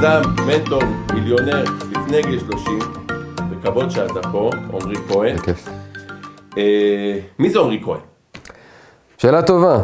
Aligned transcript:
יזם, 0.00 0.22
מנטור, 0.46 0.82
מיליונר, 1.14 1.64
לפני 1.90 2.22
גיל 2.22 2.40
30, 2.40 2.78
וכבוד 3.50 3.90
שאתה 3.90 4.20
פה, 4.32 4.50
עמרי 4.72 4.96
כהן. 5.08 5.36
בכיף. 5.36 5.68
אה, 6.58 7.18
מי 7.38 7.50
זה 7.50 7.58
עמרי 7.58 7.80
כהן? 7.84 8.00
שאלה 9.18 9.42
טובה. 9.42 9.82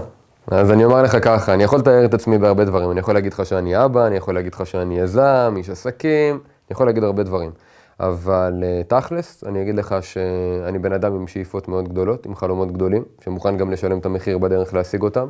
אז 0.51 0.71
אני 0.71 0.85
אומר 0.85 1.03
לך 1.03 1.17
ככה, 1.25 1.55
אני 1.55 1.65
יכול 1.65 1.79
לתאר 1.79 2.05
את 2.05 2.15
עצמי 2.15 2.39
בהרבה 2.39 2.65
דברים. 2.65 2.91
אני 2.91 3.01
יכול 3.01 3.15
להגיד 3.15 3.33
לך 3.33 3.47
שאני 3.47 3.85
אבא, 3.85 4.07
אני 4.07 4.17
יכול 4.17 4.35
להגיד 4.35 4.55
לך 4.55 4.67
שאני 4.67 4.99
יזם, 4.99 5.55
איש 5.57 5.71
עסקים, 5.71 6.35
אני 6.35 6.71
יכול 6.71 6.87
להגיד 6.87 7.05
הרבה 7.05 7.23
דברים. 7.23 7.51
אבל 8.01 8.53
אה, 8.63 8.83
תכלס, 8.89 9.45
אני 9.45 9.63
אגיד 9.63 9.75
לך 9.75 9.95
שאני 10.01 10.79
בן 10.79 10.93
אדם 10.93 11.15
עם 11.15 11.27
שאיפות 11.27 11.69
מאוד 11.69 11.89
גדולות, 11.89 12.27
עם 12.27 12.35
חלומות 12.35 12.73
גדולים, 12.73 13.05
שמוכן 13.25 13.57
גם 13.57 13.71
לשלם 13.71 13.99
את 13.99 14.07
המחיר 14.07 14.39
בדרך 14.39 14.75
להשיג 14.75 15.03
אותם. 15.03 15.27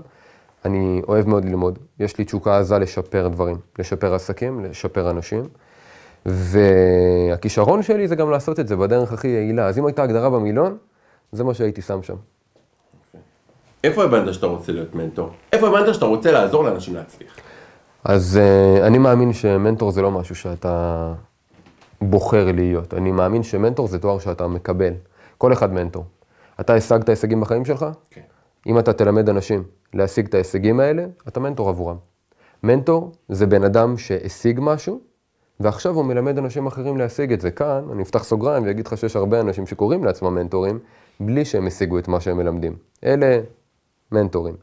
אני 0.64 1.02
אוהב 1.08 1.28
מאוד 1.28 1.44
ללמוד, 1.44 1.78
יש 2.00 2.18
לי 2.18 2.24
תשוקה 2.24 2.58
עזה 2.58 2.78
לשפר 2.78 3.28
דברים, 3.28 3.56
לשפר 3.78 4.14
עסקים, 4.14 4.64
לשפר 4.64 5.10
אנשים. 5.10 5.42
והכישרון 6.26 7.82
שלי 7.82 8.08
זה 8.08 8.16
גם 8.16 8.30
לעשות 8.30 8.60
את 8.60 8.68
זה 8.68 8.76
בדרך 8.76 9.12
הכי 9.12 9.28
יעילה. 9.28 9.66
אז 9.66 9.78
אם 9.78 9.86
הייתה 9.86 10.02
הגדרה 10.02 10.30
במילון, 10.30 10.76
זה 11.32 11.44
מה 11.44 11.54
שהייתי 11.54 11.82
שם 11.82 12.02
שם. 12.02 12.14
איפה 13.84 14.04
הבנת 14.04 14.34
שאתה 14.34 14.46
רוצה 14.46 14.72
להיות 14.72 14.94
מנטור? 14.94 15.30
איפה 15.52 15.68
הבנת 15.68 15.94
שאתה 15.94 16.06
רוצה 16.06 16.32
לעזור 16.32 16.64
לאנשים 16.64 16.94
להצליח? 16.94 17.36
אז 18.04 18.40
uh, 18.42 18.86
אני 18.86 18.98
מאמין 18.98 19.32
שמנטור 19.32 19.90
זה 19.90 20.02
לא 20.02 20.10
משהו 20.10 20.34
שאתה 20.34 21.12
בוחר 22.00 22.52
להיות. 22.52 22.94
אני 22.94 23.12
מאמין 23.12 23.42
שמנטור 23.42 23.88
זה 23.88 23.98
תואר 23.98 24.18
שאתה 24.18 24.46
מקבל. 24.46 24.92
כל 25.38 25.52
אחד 25.52 25.72
מנטור. 25.72 26.04
אתה 26.60 26.74
השגת 26.74 27.08
הישגים 27.08 27.40
בחיים 27.40 27.64
שלך? 27.64 27.86
כן. 28.10 28.20
אם 28.66 28.78
אתה 28.78 28.92
תלמד 28.92 29.28
אנשים 29.28 29.62
להשיג 29.96 30.26
את 30.26 30.34
ההישגים 30.34 30.80
האלה, 30.80 31.06
אתה 31.28 31.40
מנטור 31.40 31.68
עבורם. 31.68 31.96
מנטור 32.62 33.12
זה 33.28 33.46
בן 33.46 33.64
אדם 33.64 33.98
שהשיג 33.98 34.58
משהו, 34.62 35.00
ועכשיו 35.60 35.94
הוא 35.94 36.04
מלמד 36.04 36.38
אנשים 36.38 36.66
אחרים 36.66 36.96
להשיג 36.96 37.32
את 37.32 37.40
זה. 37.40 37.50
כאן, 37.50 37.84
אני 37.92 38.02
אפתח 38.02 38.24
סוגריים 38.24 38.64
ואגיד 38.64 38.86
לך 38.86 38.96
שיש 38.98 39.16
הרבה 39.16 39.40
אנשים 39.40 39.66
שקוראים 39.66 40.04
לעצמם 40.04 40.34
מנטורים, 40.34 40.78
בלי 41.20 41.44
שהם 41.44 41.66
השיגו 41.66 41.98
את 41.98 42.08
מה 42.08 42.20
שהם 42.20 42.36
מלמדים. 42.36 42.76
אלה 43.04 43.40
מנטורים. 44.12 44.54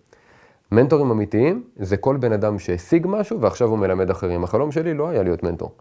מנטורים 0.72 1.12
אמיתיים 1.12 1.64
זה 1.80 1.98
כל 1.98 2.18
בן 2.18 2.32
אדם 2.32 2.60
שהשיג 2.60 3.08
משהו 3.10 3.42
ועכשיו 3.42 3.70
הוא 3.70 3.78
מלמד 3.78 4.10
אחרים. 4.10 4.44
החלום 4.44 4.72
שלי 4.72 4.94
לא 4.94 5.10
היה 5.10 5.24
להיות 5.24 5.44
מנטור. 5.44 5.76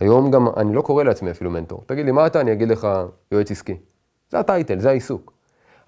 היום 0.00 0.30
גם, 0.30 0.48
אני 0.56 0.74
לא 0.74 0.82
קורא 0.82 1.04
לעצמי 1.04 1.30
אפילו 1.30 1.50
מנטור. 1.50 1.82
תגיד 1.86 2.06
לי, 2.06 2.12
מה 2.12 2.26
אתה? 2.26 2.40
אני 2.40 2.52
אגיד 2.52 2.68
לך, 2.68 2.88
יועץ 3.32 3.50
עסקי. 3.50 3.76
זה 4.30 4.38
הטייטל, 4.38 4.78
זה 4.78 4.88
העיסוק. 4.88 5.32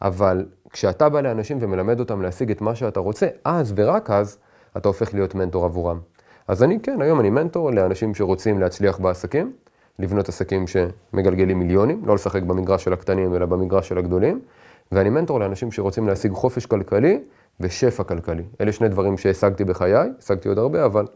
אבל 0.03 0.47
כשאתה 0.77 1.09
בא 1.09 1.21
לאנשים 1.21 1.59
ומלמד 1.61 2.01
אותם 2.01 2.23
להשיג 2.23 2.51
את 2.51 2.61
מה 2.61 2.75
שאתה 2.75 3.01
רוצה, 3.01 3.27
אז 3.45 3.73
ורק 3.77 4.11
אז, 4.11 4.39
אתה 4.77 4.89
הופך 4.89 5.15
להיות 5.15 5.35
מנטור 5.35 5.65
עבורם. 5.65 6.01
אז 6.49 6.63
אני, 6.63 6.81
כן, 6.81 7.03
היום 7.03 7.21
אני 7.21 7.31
מנטור 7.31 7.71
לאנשים 7.71 8.15
שרוצים 8.15 8.61
להצליח 8.61 8.99
בעסקים, 8.99 9.53
לבנות 9.99 10.29
עסקים 10.29 10.65
שמגלגלים 10.67 11.59
מיליונים, 11.59 12.03
לא 12.07 12.15
לשחק 12.15 12.43
במגרש 12.43 12.85
של 12.85 12.93
הקטנים, 12.93 13.35
אלא 13.35 13.47
במגרש 13.47 13.89
של 13.89 13.99
הגדולים, 13.99 14.41
ואני 14.93 15.11
מנטור 15.11 15.41
לאנשים 15.41 15.73
שרוצים 15.73 16.09
להשיג 16.09 16.33
חופש 16.33 16.67
כלכלי 16.67 17.21
ושפע 17.61 18.05
כלכלי. 18.05 18.43
אלה 18.61 18.73
שני 18.73 18.89
דברים 18.89 19.19
שהשגתי 19.19 19.65
בחיי, 19.65 20.09
השגתי 20.19 20.49
עוד 20.49 20.59
הרבה, 20.59 20.85
אבל 20.85 21.07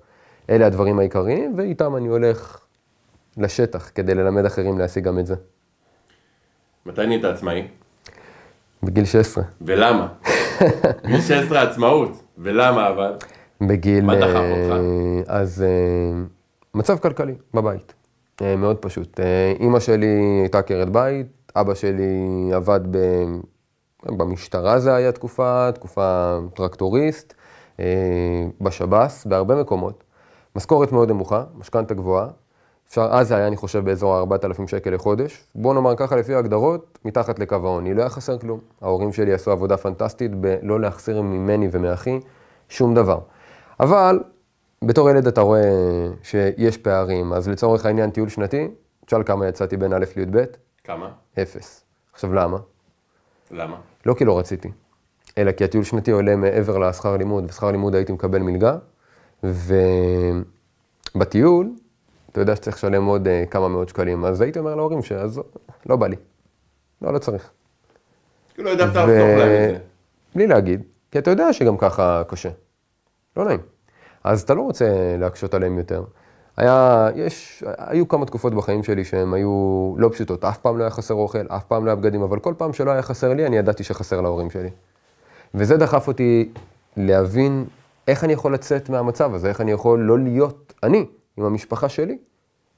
אלה 0.51 0.67
הדברים 0.67 0.99
העיקריים, 0.99 1.55
ואיתם 1.57 1.97
אני 1.97 2.09
הולך 2.09 2.61
לשטח 3.37 3.91
כדי 3.95 4.15
ללמד 4.15 4.45
אחרים 4.45 4.79
להשיג 4.79 5.05
גם 5.05 5.19
את 5.19 5.27
זה. 5.27 5.35
מתי 6.87 7.07
נהיית 7.07 7.25
עצמאי? 7.25 7.80
בגיל 8.83 9.05
16. 9.05 9.45
ולמה? 9.61 10.09
גיל 11.07 11.21
16 11.21 11.63
עצמאות, 11.63 12.23
ולמה 12.39 12.89
אבל? 12.89 13.13
בגיל... 13.61 14.05
מה 14.05 14.17
דחף 14.17 14.35
אה, 14.35 14.51
אותך? 14.51 14.81
אז 15.27 15.63
אה, 15.63 16.23
מצב 16.75 16.99
כלכלי 16.99 17.35
בבית, 17.55 17.95
אה, 18.43 18.57
מאוד 18.57 18.77
פשוט. 18.77 19.21
אימא 19.61 19.81
שלי 19.81 20.41
הייתה 20.41 20.59
עקרת 20.59 20.91
בית, 20.91 21.27
אבא 21.57 21.75
שלי 21.75 22.51
עבד 22.53 22.81
ב... 22.91 22.99
במשטרה 24.07 24.79
זה 24.79 24.95
היה 24.95 25.13
תקופה, 25.13 25.69
תקופה 25.75 26.39
טרקטוריסט, 26.55 27.35
בשב"ס, 28.61 29.27
בהרבה 29.27 29.61
מקומות. 29.61 30.05
משכורת 30.57 30.93
מאוד 30.93 31.11
נמוכה, 31.11 31.45
משכנתה 31.59 31.95
גבוהה. 31.95 32.29
אפשר, 32.91 33.09
אז 33.11 33.29
זה 33.29 33.37
היה, 33.37 33.47
אני 33.47 33.57
חושב, 33.57 33.85
באזור 33.85 34.15
ה-4,000 34.15 34.67
שקל 34.67 34.95
לחודש. 34.95 35.45
בוא 35.55 35.75
נאמר 35.75 35.97
ככה, 35.97 36.17
לפי 36.17 36.35
ההגדרות, 36.35 36.99
מתחת 37.05 37.39
לקו 37.39 37.55
העוני. 37.55 37.95
לא 37.95 38.01
היה 38.01 38.11
חסר 38.11 38.39
כלום. 38.39 38.61
ההורים 38.81 39.13
שלי 39.13 39.33
עשו 39.33 39.51
עבודה 39.51 39.77
פנטסטית 39.77 40.35
בלא 40.35 40.81
להחסיר 40.81 41.23
ממני 41.23 41.69
ומאחי 41.73 42.21
שום 42.69 42.95
דבר. 42.95 43.19
אבל 43.81 44.21
בתור 44.85 45.11
ילד 45.11 45.27
אתה 45.27 45.41
רואה 45.41 45.71
שיש 46.23 46.77
פערים, 46.77 47.33
אז 47.33 47.49
לצורך 47.49 47.87
העניין 47.87 48.11
טיול 48.11 48.29
שנתי, 48.29 48.69
תשאל 49.07 49.23
כמה 49.23 49.49
יצאתי 49.49 49.77
בין 49.77 49.93
א' 49.93 50.05
לי"ב? 50.17 50.45
כמה? 50.85 51.11
אפס. 51.43 51.85
עכשיו 52.13 52.35
למה? 52.35 52.59
למה? 53.51 53.77
לא 54.07 54.15
כי 54.15 54.25
לא 54.25 54.39
רציתי, 54.39 54.71
אלא 55.39 55.53
כי 55.53 55.65
הטיול 55.65 55.85
שנתי 55.85 56.11
עולה 56.11 56.37
מעבר 56.37 56.79
לשכר 56.79 57.17
לימוד, 57.17 57.45
ושכר 57.49 57.71
לימוד 57.71 57.95
הייתי 57.95 58.13
מקבל 58.13 58.43
מלגה, 58.43 58.77
ובטיול, 61.15 61.71
אתה 62.33 62.41
יודע 62.41 62.57
שצריך 62.57 62.77
לשלם 62.77 63.05
עוד 63.05 63.27
uh, 63.27 63.51
כמה 63.51 63.69
מאות 63.69 63.89
שקלים, 63.89 64.25
אז 64.25 64.41
הייתי 64.41 64.59
אומר 64.59 64.75
להורים 64.75 65.03
שאז 65.03 65.41
לא 65.87 65.97
בא 65.97 66.07
לי, 66.07 66.17
לא, 67.03 67.13
לא 67.13 67.19
צריך. 67.19 67.51
כאילו 68.55 68.69
לא 68.69 68.71
העדפת 68.71 68.97
לחסוך 68.97 69.09
להם 69.09 69.65
את 69.65 69.71
זה. 69.71 69.79
בלי 70.35 70.47
להגיד, 70.47 70.83
כי 71.11 71.19
אתה 71.19 71.31
יודע 71.31 71.53
שגם 71.53 71.77
ככה 71.77 72.23
קשה, 72.29 72.49
לא 73.37 73.45
נעים. 73.45 73.61
אז 74.25 74.43
אתה 74.43 74.55
לא 74.55 74.63
רוצה 74.63 75.17
להקשות 75.19 75.55
עליהם 75.55 75.79
יותר. 75.79 76.05
היה, 76.57 77.09
יש, 77.15 77.65
היו 77.79 78.09
כמה 78.09 78.27
תקופות 78.27 78.55
בחיים 78.55 78.83
שלי 78.83 79.05
שהן 79.05 79.35
היו 79.35 79.95
לא 79.99 80.09
פשוטות. 80.09 80.45
אף 80.45 80.59
פעם 80.59 80.79
לא 80.79 80.83
היה 80.83 80.91
חסר 80.91 81.15
אוכל, 81.15 81.47
אף 81.49 81.65
פעם 81.65 81.85
לא 81.85 81.91
היה 81.91 81.97
בגדים, 81.97 82.23
אבל 82.23 82.39
כל 82.39 82.55
פעם 82.57 82.73
שלא 82.73 82.91
היה 82.91 83.03
חסר 83.03 83.35
לי, 83.35 83.47
אני 83.47 83.57
ידעתי 83.57 83.85
שחסר 83.85 84.21
להורים 84.21 84.51
שלי. 84.51 84.71
וזה 85.55 85.77
דחף 85.77 86.09
אותי 86.09 86.53
להבין 86.97 87.65
איך 88.09 88.25
אני 88.25 88.33
יכול 88.33 88.55
לצאת 88.55 88.89
מהמצב 88.89 89.35
הזה, 89.35 89.49
איך 89.49 89.61
אני 89.61 89.73
יכול 89.73 90.01
לא 90.01 90.19
להיות 90.19 90.75
אני 90.83 91.07
עם 91.41 91.47
המשפחה 91.47 91.89
שלי 91.89 92.19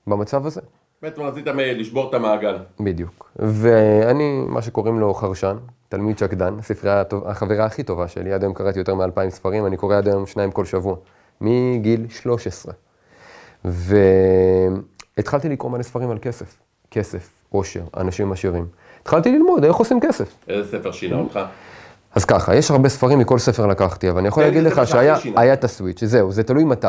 במצב 0.06 0.46
הזה. 0.46 0.60
בעצם 1.02 1.22
רצית 1.22 1.48
מ- 1.48 1.58
לשבור 1.58 2.08
את 2.08 2.14
המעגל. 2.14 2.56
בדיוק. 2.80 3.30
ואני, 3.36 4.44
מה 4.48 4.62
שקוראים 4.62 5.00
לו 5.00 5.14
חרשן, 5.14 5.56
תלמיד 5.88 6.18
שקדן, 6.18 6.54
הספרייה, 6.58 7.00
הטוב- 7.00 7.26
החברה 7.26 7.64
הכי 7.64 7.82
טובה 7.82 8.08
שלי, 8.08 8.32
עד 8.32 8.42
היום 8.42 8.54
קראתי 8.54 8.78
יותר 8.78 8.94
מאלפיים 8.94 9.30
ספרים, 9.30 9.66
אני 9.66 9.76
קורא 9.76 9.96
עד 9.96 10.08
היום 10.08 10.26
שניים 10.26 10.50
כל 10.50 10.64
שבוע, 10.64 10.96
מגיל 11.40 12.06
13. 12.08 12.74
והתחלתי 13.64 15.48
לקרוא 15.48 15.70
מלא 15.72 15.82
ספרים 15.82 16.10
על 16.10 16.18
כסף, 16.22 16.58
כסף, 16.90 17.28
עושר, 17.50 17.82
אנשים 17.96 18.32
עשירים. 18.32 18.66
התחלתי 19.02 19.32
ללמוד 19.32 19.64
איך 19.64 19.76
עושים 19.76 20.00
כסף. 20.00 20.34
איזה 20.48 20.78
ספר 20.78 20.92
שינה 20.92 21.16
אותך? 21.16 21.40
אז 22.14 22.24
ככה, 22.24 22.54
יש 22.56 22.70
הרבה 22.70 22.88
ספרים, 22.88 23.18
מכל 23.18 23.38
ספר 23.38 23.66
לקחתי, 23.66 24.10
אבל 24.10 24.18
אני 24.18 24.28
יכול 24.28 24.42
לי 24.42 24.48
להגיד 24.50 24.62
לך 24.72 24.86
שהיה 24.86 25.52
את 25.52 25.64
הסוויץ', 25.64 26.04
זהו, 26.04 26.32
זה 26.32 26.42
תלוי 26.42 26.64
מתי. 26.64 26.86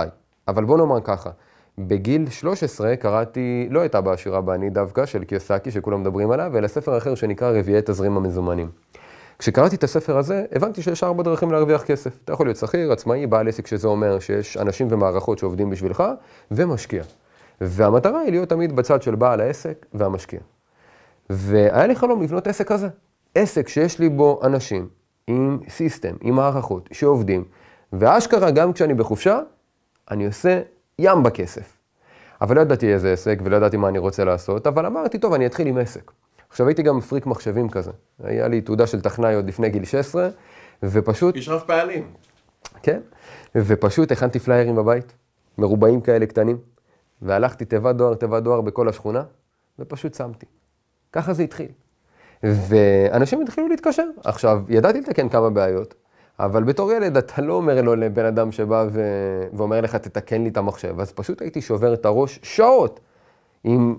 אבל 0.48 0.64
בוא 0.66 0.78
נאמר 0.78 1.02
ככה, 1.04 1.30
בגיל 1.78 2.30
13 2.30 2.96
קראתי, 2.96 3.68
לא 3.70 3.86
את 3.86 3.96
אבא 3.96 4.12
עשירה 4.12 4.42
בעני 4.42 4.70
דווקא, 4.70 5.06
של 5.06 5.24
קיוסקי, 5.24 5.72
שכולם 5.72 6.02
מדברים 6.02 6.32
עליו, 6.32 6.58
אלא 6.58 6.68
ספר 6.68 6.98
אחר 6.98 7.16
שנקרא 7.16 7.52
רביעי 7.52 7.82
תזרים 7.86 8.18
המזומנים. 8.18 8.70
כשקראתי 9.40 9.76
את 9.76 9.84
הספר 9.84 10.18
הזה, 10.18 10.46
הבנתי 10.52 10.82
שיש 10.82 11.04
ארבע 11.04 11.24
דרכים 11.24 11.52
להרוויח 11.52 11.84
כסף. 11.84 12.18
אתה 12.24 12.34
יכול 12.34 12.46
להיות 12.46 12.58
שכיר, 12.58 12.92
עצמאי, 12.92 13.28
בעל 13.28 13.48
עסק, 13.48 13.68
שזה 13.68 13.88
אומר 13.88 14.20
שיש 14.20 14.58
אנשים 14.58 14.88
ומערכות 14.90 15.38
שעובדים 15.40 15.70
בשבילך, 15.70 16.04
ומשקיע. 16.52 17.04
והמטרה 17.62 18.20
היא 18.20 18.32
להיות 18.32 18.50
תמיד 18.50 18.76
בצד 18.76 19.02
של 19.02 19.16
בעל 19.16 19.42
העסק 19.42 19.86
והמשקיע. 19.94 20.40
והיה 21.30 21.88
לי 21.88 21.96
חלום 21.96 22.22
לבנות 22.22 22.48
עסק 22.48 22.68
כזה. 22.68 22.88
עסק 23.36 23.68
שיש 23.68 24.00
לי 24.00 24.10
בו 24.10 24.40
אנשים 24.44 24.88
עם 25.28 25.60
סיסטם, 25.70 26.16
עם 26.22 26.36
מערכות, 26.36 26.90
שעובדים, 26.92 27.44
ואשכרה 27.94 28.52
גם 28.52 28.74
כשאני 28.74 28.94
בחופשה, 28.94 29.40
אני 30.12 30.26
עושה 30.26 30.62
ים 31.00 31.24
בכסף. 31.24 31.78
אבל 32.42 32.56
לא 32.56 32.62
ידעתי 32.62 32.94
איזה 32.94 33.14
עסק 33.14 33.40
ולא 33.44 33.56
ידעתי 33.56 33.78
מה 33.78 33.90
אני 33.90 33.98
רוצה 33.98 34.24
לעשות, 34.24 34.68
אבל 34.68 34.86
אמרתי, 34.86 35.20
טוב, 35.20 35.34
אני 35.34 35.46
אתחיל 35.46 35.68
עם 35.68 35.78
עסק. 35.78 36.12
עכשיו 36.50 36.68
הייתי 36.68 36.84
גם 36.84 37.02
פריק 37.02 37.26
מחשבים 37.26 37.70
כזה. 37.70 37.92
היה 38.24 38.48
לי 38.48 38.62
תעודה 38.62 38.88
של 38.88 39.02
טכנאי 39.02 39.36
עוד 39.36 39.48
לפני 39.48 39.70
גיל 39.70 39.86
16, 39.86 40.30
ופשוט, 40.84 41.36
איש 41.36 41.50
רב 41.50 41.64
פעלים. 41.68 42.14
כן, 42.84 43.00
ופשוט 43.56 44.12
הכנתי 44.12 44.40
פליירים 44.40 44.76
בבית, 44.76 45.14
מרובעים 45.58 46.02
כאלה 46.02 46.26
קטנים, 46.26 46.58
והלכתי 47.22 47.66
תיבת 47.66 47.96
דואר, 47.96 48.16
תיבת 48.16 48.44
דואר 48.44 48.62
בכל 48.62 48.90
השכונה, 48.90 49.24
ופשוט 49.80 50.14
שמתי. 50.14 50.46
ככה 51.12 51.34
זה 51.34 51.44
התחיל. 51.44 51.68
ואנשים 52.44 53.42
התחילו 53.42 53.68
להתקשר. 53.68 54.06
עכשיו, 54.24 54.62
ידעתי 54.70 55.02
לתקן 55.02 55.30
כמה 55.30 55.50
בעיות, 55.50 55.96
אבל 56.40 56.64
בתור 56.64 56.92
ילד 56.92 57.18
אתה 57.18 57.42
לא 57.42 57.54
אומר 57.54 57.82
לו 57.82 57.96
לבן 57.96 58.26
אדם 58.26 58.52
שבא 58.52 58.86
ו... 58.92 59.02
ואומר 59.54 59.82
לך, 59.82 59.96
תתקן 59.96 60.44
לי 60.44 60.50
את 60.50 60.58
המחשב. 60.58 61.00
אז 61.00 61.12
פשוט 61.12 61.42
הייתי 61.42 61.62
שובר 61.62 61.94
את 61.94 62.06
הראש 62.06 62.40
שעות 62.44 63.00
עם 63.64 63.96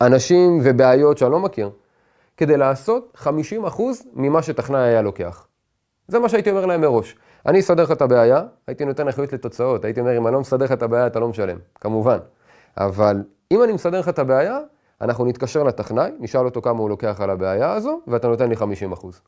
אנשים 0.00 0.60
ובעיות 0.64 1.18
שאני 1.18 1.30
לא 1.30 1.40
מכיר, 1.40 1.70
כדי 2.36 2.56
לעשות 2.56 3.16
50% 3.24 3.28
ממה 4.14 4.42
שטכנאי 4.42 4.80
היה 4.80 5.02
לוקח. 5.02 5.46
זה 6.08 6.18
מה 6.18 6.28
שהייתי 6.28 6.50
אומר 6.50 6.66
להם 6.66 6.80
מראש. 6.80 7.16
אני 7.46 7.60
אסדר 7.60 7.82
לך 7.82 7.90
את 7.92 8.02
הבעיה, 8.02 8.42
הייתי 8.66 8.84
נותן 8.84 9.08
אחריות 9.08 9.32
לתוצאות, 9.32 9.84
הייתי 9.84 10.00
אומר, 10.00 10.16
אם 10.16 10.26
אני 10.26 10.34
לא 10.34 10.40
מסדר 10.40 10.64
לך 10.64 10.72
את 10.72 10.82
הבעיה, 10.82 11.06
אתה 11.06 11.20
לא 11.20 11.28
משלם, 11.28 11.56
כמובן. 11.80 12.18
אבל 12.76 13.22
אם 13.50 13.62
אני 13.62 13.72
מסדר 13.72 14.00
לך 14.00 14.08
את 14.08 14.18
הבעיה, 14.18 14.58
אנחנו 15.00 15.24
נתקשר 15.24 15.62
לטכנאי, 15.62 16.10
נשאל 16.18 16.44
אותו 16.44 16.62
כמה 16.62 16.78
הוא 16.78 16.88
לוקח 16.88 17.20
על 17.20 17.30
הבעיה 17.30 17.72
הזו, 17.72 18.00
ואתה 18.06 18.28
נותן 18.28 18.48
לי 18.48 18.56
50 18.56 18.92
אחוז. 18.92 19.20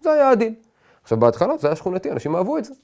זה 0.00 0.12
היה 0.12 0.30
הדיל. 0.30 0.54
עכשיו, 1.02 1.18
בהתחלה 1.18 1.56
זה 1.58 1.68
היה 1.68 1.76
שכונתי, 1.76 2.10
אנשים 2.10 2.36
אהבו 2.36 2.58
את 2.58 2.64
זה. 2.64 2.74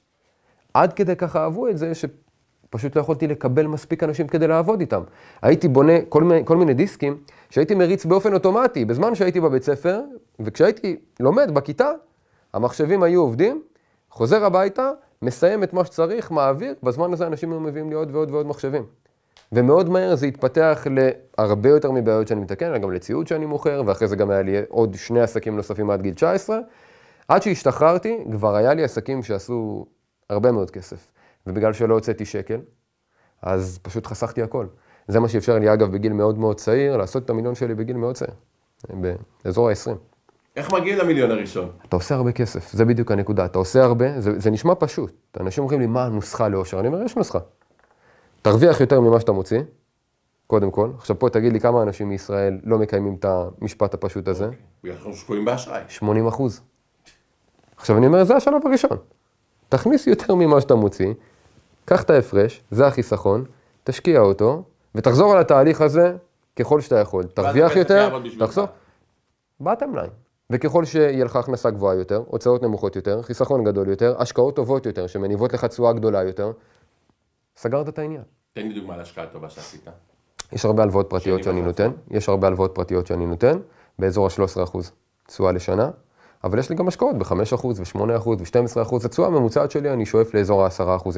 עד 0.74 0.92
כדי 0.92 1.16
ככה 1.16 1.42
אהבו 1.42 1.68
את 1.68 1.78
זה, 1.78 1.92
שפשוט 1.94 2.96
לא 2.96 3.00
יכולתי 3.00 3.26
לקבל 3.26 3.66
מספיק 3.66 4.02
אנשים 4.02 4.28
כדי 4.28 4.46
לעבוד 4.46 4.80
איתם. 4.80 5.02
הייתי 5.42 5.68
בונה 5.68 5.92
כל 6.08 6.22
מיני, 6.22 6.40
כל 6.44 6.56
מיני 6.56 6.74
דיסקים 6.74 7.18
שהייתי 7.50 7.74
מריץ 7.74 8.04
באופן 8.04 8.34
אוטומטי, 8.34 8.84
בזמן 8.84 9.14
שהייתי 9.14 9.40
בבית 9.40 9.62
ספר, 9.62 10.00
וכשהייתי 10.40 10.96
לומד 11.20 11.54
בכיתה, 11.54 11.90
המחשבים 12.52 13.02
היו 13.02 13.20
עובדים, 13.20 13.62
חוזר 14.10 14.44
הביתה, 14.44 14.90
מסיים 15.22 15.62
את 15.62 15.72
מה 15.72 15.84
שצריך, 15.84 16.30
מעביר, 16.30 16.74
בזמן 16.82 17.12
הזה 17.12 17.26
אנשים 17.26 17.52
היו 17.52 17.60
מביאים 17.60 17.88
לי 17.88 17.94
עוד 17.94 18.14
ועוד 18.14 18.30
ועוד 18.30 18.46
מחשבים. 18.46 18.84
ומאוד 19.52 19.88
מהר 19.88 20.14
זה 20.14 20.26
התפתח 20.26 20.86
להרבה 20.90 21.68
יותר 21.68 21.90
מבעיות 21.90 22.28
שאני 22.28 22.40
מתקן, 22.40 22.66
אלא 22.66 22.78
גם 22.78 22.92
לציוד 22.92 23.26
שאני 23.26 23.46
מוכר, 23.46 23.82
ואחרי 23.86 24.08
זה 24.08 24.16
גם 24.16 24.30
היה 24.30 24.42
לי 24.42 24.56
עוד 24.68 24.94
שני 24.94 25.20
עסקים 25.20 25.56
נוספים 25.56 25.90
עד 25.90 26.02
גיל 26.02 26.14
19. 26.14 26.58
עד 27.28 27.42
שהשתחררתי, 27.42 28.24
כבר 28.32 28.56
היה 28.56 28.74
לי 28.74 28.84
עסקים 28.84 29.22
שעשו 29.22 29.86
הרבה 30.30 30.52
מאוד 30.52 30.70
כסף. 30.70 31.12
ובגלל 31.46 31.72
שלא 31.72 31.94
הוצאתי 31.94 32.24
שקל, 32.24 32.60
אז 33.42 33.78
פשוט 33.82 34.06
חסכתי 34.06 34.42
הכל. 34.42 34.66
זה 35.08 35.20
מה 35.20 35.28
שאפשר 35.28 35.58
לי, 35.58 35.72
אגב, 35.72 35.92
בגיל 35.92 36.12
מאוד 36.12 36.38
מאוד 36.38 36.56
צעיר, 36.56 36.96
לעשות 36.96 37.24
את 37.24 37.30
המיליון 37.30 37.54
שלי 37.54 37.74
בגיל 37.74 37.96
מאוד 37.96 38.14
צעיר, 38.14 38.34
באזור 39.44 39.68
ה-20. 39.68 39.90
איך 40.56 40.72
מגיעים 40.72 40.98
למיליון 40.98 41.30
הראשון? 41.30 41.70
אתה 41.88 41.96
עושה 41.96 42.14
הרבה 42.14 42.32
כסף, 42.32 42.72
זה 42.72 42.84
בדיוק 42.84 43.12
הנקודה. 43.12 43.44
אתה 43.44 43.58
עושה 43.58 43.84
הרבה, 43.84 44.20
זה, 44.20 44.38
זה 44.38 44.50
נשמע 44.50 44.72
פשוט. 44.78 45.12
אנשים 45.40 45.64
אומרים 45.64 45.80
לי, 45.80 45.86
מה 45.86 46.04
הנוסחה 46.04 46.48
לאושר? 46.48 46.80
אני 46.80 46.88
אומר, 46.88 47.02
יש 47.02 47.16
נוסחה. 47.16 47.38
תרוויח 48.42 48.80
יותר 48.80 49.00
ממה 49.00 49.20
שאתה 49.20 49.32
מוציא, 49.32 49.60
קודם 50.46 50.70
כל. 50.70 50.90
עכשיו 50.98 51.18
פה 51.18 51.30
תגיד 51.30 51.52
לי 51.52 51.60
כמה 51.60 51.82
אנשים 51.82 52.08
מישראל 52.08 52.60
לא 52.64 52.78
מקיימים 52.78 53.16
את 53.20 53.24
המשפט 53.24 53.94
הפשוט 53.94 54.28
הזה. 54.28 54.48
בגלל 54.84 54.94
שאנחנו 54.94 55.14
שקועים 55.14 55.44
באשראי. 55.44 55.82
80 55.88 56.26
אחוז. 56.26 56.60
עכשיו 57.76 57.98
אני 57.98 58.06
אומר, 58.06 58.24
זה 58.24 58.36
השלב 58.36 58.66
הראשון. 58.66 58.98
תכניס 59.68 60.06
יותר 60.06 60.34
ממה 60.34 60.60
שאתה 60.60 60.74
מוציא, 60.74 61.14
קח 61.84 62.02
את 62.02 62.10
ההפרש, 62.10 62.62
זה 62.70 62.86
החיסכון, 62.86 63.44
תשקיע 63.84 64.20
אותו, 64.20 64.62
ותחזור 64.94 65.32
על 65.32 65.38
התהליך 65.38 65.80
הזה 65.80 66.16
ככל 66.56 66.80
שאתה 66.80 66.98
יכול. 66.98 67.24
תרוויח 67.24 67.76
יותר, 67.76 68.18
תחזור. 68.38 68.66
בטם 69.60 69.94
ליין. 69.94 70.10
וככל 70.50 70.84
שיהיה 70.84 71.24
לך 71.24 71.36
הכנסה 71.36 71.70
גבוהה 71.70 71.94
יותר, 71.94 72.22
הוצאות 72.26 72.62
נמוכות 72.62 72.96
יותר, 72.96 73.22
חיסכון 73.22 73.64
גדול 73.64 73.88
יותר, 73.88 74.14
השקעות 74.18 74.56
טובות 74.56 74.86
יותר, 74.86 75.06
שמניבות 75.06 75.52
לך 75.52 75.64
תשואה 75.64 75.92
גדולה 75.92 76.22
יותר, 76.22 76.52
סגרת 77.56 77.88
את 77.88 77.98
העניין. 77.98 78.22
תן 78.52 78.68
לי 78.68 78.80
דוגמה 78.80 78.96
להשקעה 78.96 79.26
טובה 79.26 79.50
שעשית. 79.50 79.88
יש 80.52 80.64
הרבה 80.64 80.82
הלוואות 80.82 81.10
פרטיות 81.10 81.42
שאני 81.42 81.62
נותן, 81.62 81.90
יש 82.10 82.28
הרבה 82.28 82.46
הלוואות 82.46 82.74
פרטיות 82.74 83.06
שאני 83.06 83.26
נותן, 83.26 83.58
באזור 83.98 84.26
ה-13% 84.26 84.78
תשואה 85.26 85.52
לשנה, 85.52 85.90
אבל 86.44 86.58
יש 86.58 86.70
לי 86.70 86.76
גם 86.76 86.88
השקעות 86.88 87.18
ב-5% 87.18 87.66
ו-8% 87.66 88.28
ו-12%, 88.28 89.04
התשואה 89.04 89.28
הממוצעת 89.28 89.70
שלי 89.70 89.90
אני 89.90 90.06
שואף 90.06 90.34
לאזור 90.34 90.64
ה-10%. 90.64 91.08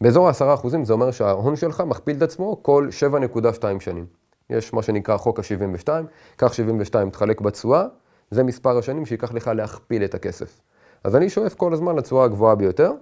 באזור 0.00 0.28
ה-10% 0.28 0.68
זה 0.82 0.92
אומר 0.92 1.10
שההון 1.10 1.56
שלך 1.56 1.82
מכפיל 1.86 2.16
את 2.16 2.22
עצמו 2.22 2.62
כל 2.62 2.88
7.2 3.32 3.80
שנים. 3.80 4.06
יש 4.50 4.74
מה 4.74 4.82
שנקרא 4.82 5.16
חוק 5.16 5.38
ה-72, 5.38 5.88
קח 6.36 6.52
72 6.52 7.10
תחלק 7.10 7.40
בתשואה, 7.40 7.84
זה 8.30 8.42
מספר 8.42 8.78
השנים 8.78 9.06
שייקח 9.06 9.32
לך 9.32 9.50
להכפיל 9.54 10.04
את 10.04 10.14
הכסף. 10.14 10.60
אז 11.04 11.16
אני 11.16 11.30
שואף 11.30 11.54
כל 11.54 11.72
הזמן 11.72 11.96
לתשואה 11.96 12.24
הגבוהה 12.24 12.54
ביותר. 12.54 12.92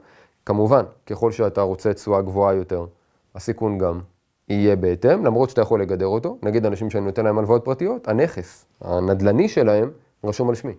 כמובן, 0.47 0.85
ככל 1.07 1.33
שאתה 1.33 1.61
רוצה 1.61 1.95
תשואה 1.95 2.23
גבוהה 2.23 2.55
יותר, 2.55 2.87
הסיכון 3.35 3.79
גם 3.79 4.01
יהיה 4.49 4.77
בהתאם, 4.77 5.25
למרות 5.25 5.51
שאתה 5.51 5.61
יכול 5.63 5.83
לגדר 5.83 6.07
אותו. 6.07 6.39
נגיד 6.43 6.67
אנשים 6.67 6.91
שאני 6.91 7.05
נותן 7.05 7.25
להם 7.25 7.39
הלוואות 7.39 7.65
פרטיות, 7.65 8.09
הנכס, 8.09 8.67
הנדל"ני 8.81 9.49
שלהם, 9.49 9.91
רשום 10.25 10.49
על 10.49 10.55
שמי. 10.55 10.73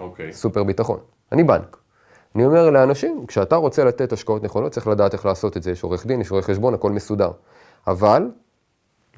אוקיי. 0.00 0.32
סופר 0.32 0.64
ביטחון. 0.64 0.98
אני 1.32 1.44
בנק. 1.44 1.76
אני 2.34 2.44
אומר 2.44 2.70
לאנשים, 2.70 3.26
כשאתה 3.26 3.56
רוצה 3.56 3.84
לתת 3.84 4.12
השקעות 4.12 4.42
נכונות, 4.42 4.72
צריך 4.72 4.86
לדעת 4.86 5.12
איך 5.12 5.26
לעשות 5.26 5.56
את 5.56 5.62
זה. 5.62 5.70
יש 5.70 5.82
עורך 5.82 6.06
דין, 6.06 6.20
יש 6.20 6.30
רואה 6.30 6.42
חשבון, 6.42 6.74
הכל 6.74 6.90
מסודר. 6.90 7.30
אבל, 7.86 8.30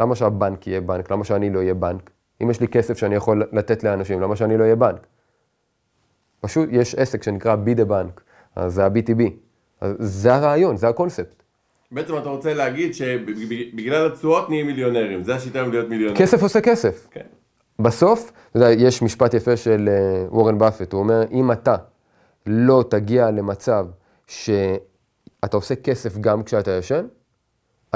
למה 0.01 0.15
שהבנק 0.15 0.67
יהיה 0.67 0.81
בנק? 0.81 1.11
למה 1.11 1.25
שאני 1.25 1.51
לא 1.51 1.59
אהיה 1.59 1.75
בנק? 1.75 2.11
אם 2.43 2.51
יש 2.51 2.61
לי 2.61 2.69
כסף 2.69 2.99
שאני 2.99 3.15
יכול 3.15 3.49
לתת 3.53 3.85
לאנשים, 3.85 4.21
למה 4.21 4.37
שאני 4.37 4.57
לא 4.57 4.63
אהיה 4.63 4.77
בנק? 4.77 5.07
פשוט 6.41 6.69
יש 6.73 6.95
עסק 6.95 7.23
שנקרא 7.23 7.57
be 7.67 7.79
the 7.79 7.91
bank, 7.91 8.21
אז 8.57 8.75
זה 8.75 8.85
ה-BTB. 8.85 9.23
זה 9.99 10.35
הרעיון, 10.35 10.77
זה 10.77 10.89
הקונספט. 10.89 11.43
בעצם 11.93 12.19
אתה 12.19 12.29
רוצה 12.29 12.55
להגיד 12.55 12.95
שבגלל 12.95 14.07
התשואות 14.07 14.49
נהיים 14.49 14.67
מיליונרים, 14.67 15.23
זה 15.23 15.35
השיטה 15.35 15.63
להיות 15.63 15.89
מיליונרים. 15.89 16.17
כסף 16.17 16.43
עושה 16.43 16.61
כסף. 16.61 17.09
כן. 17.11 17.27
בסוף, 17.81 18.33
אתה 18.51 18.59
יודע, 18.59 18.71
יש 18.71 19.03
משפט 19.03 19.35
יפה 19.35 19.57
של 19.57 19.89
אה, 19.89 20.25
וורן 20.29 20.59
באפט, 20.59 20.93
הוא 20.93 21.01
אומר, 21.01 21.23
אם 21.31 21.53
אתה 21.53 21.77
לא 22.47 22.85
תגיע 22.91 23.31
למצב 23.31 23.87
שאתה 24.27 25.57
עושה 25.57 25.77
כסף 25.77 26.19
גם 26.19 26.43
כשאתה 26.43 26.71
ישן, 26.71 27.07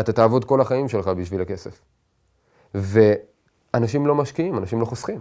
אתה 0.01 0.13
תעבוד 0.13 0.45
כל 0.45 0.61
החיים 0.61 0.89
שלך 0.89 1.09
בשביל 1.09 1.41
הכסף. 1.41 1.81
ואנשים 2.75 4.07
לא 4.07 4.15
משקיעים, 4.15 4.59
אנשים 4.59 4.81
לא 4.81 4.85
חוסכים. 4.85 5.21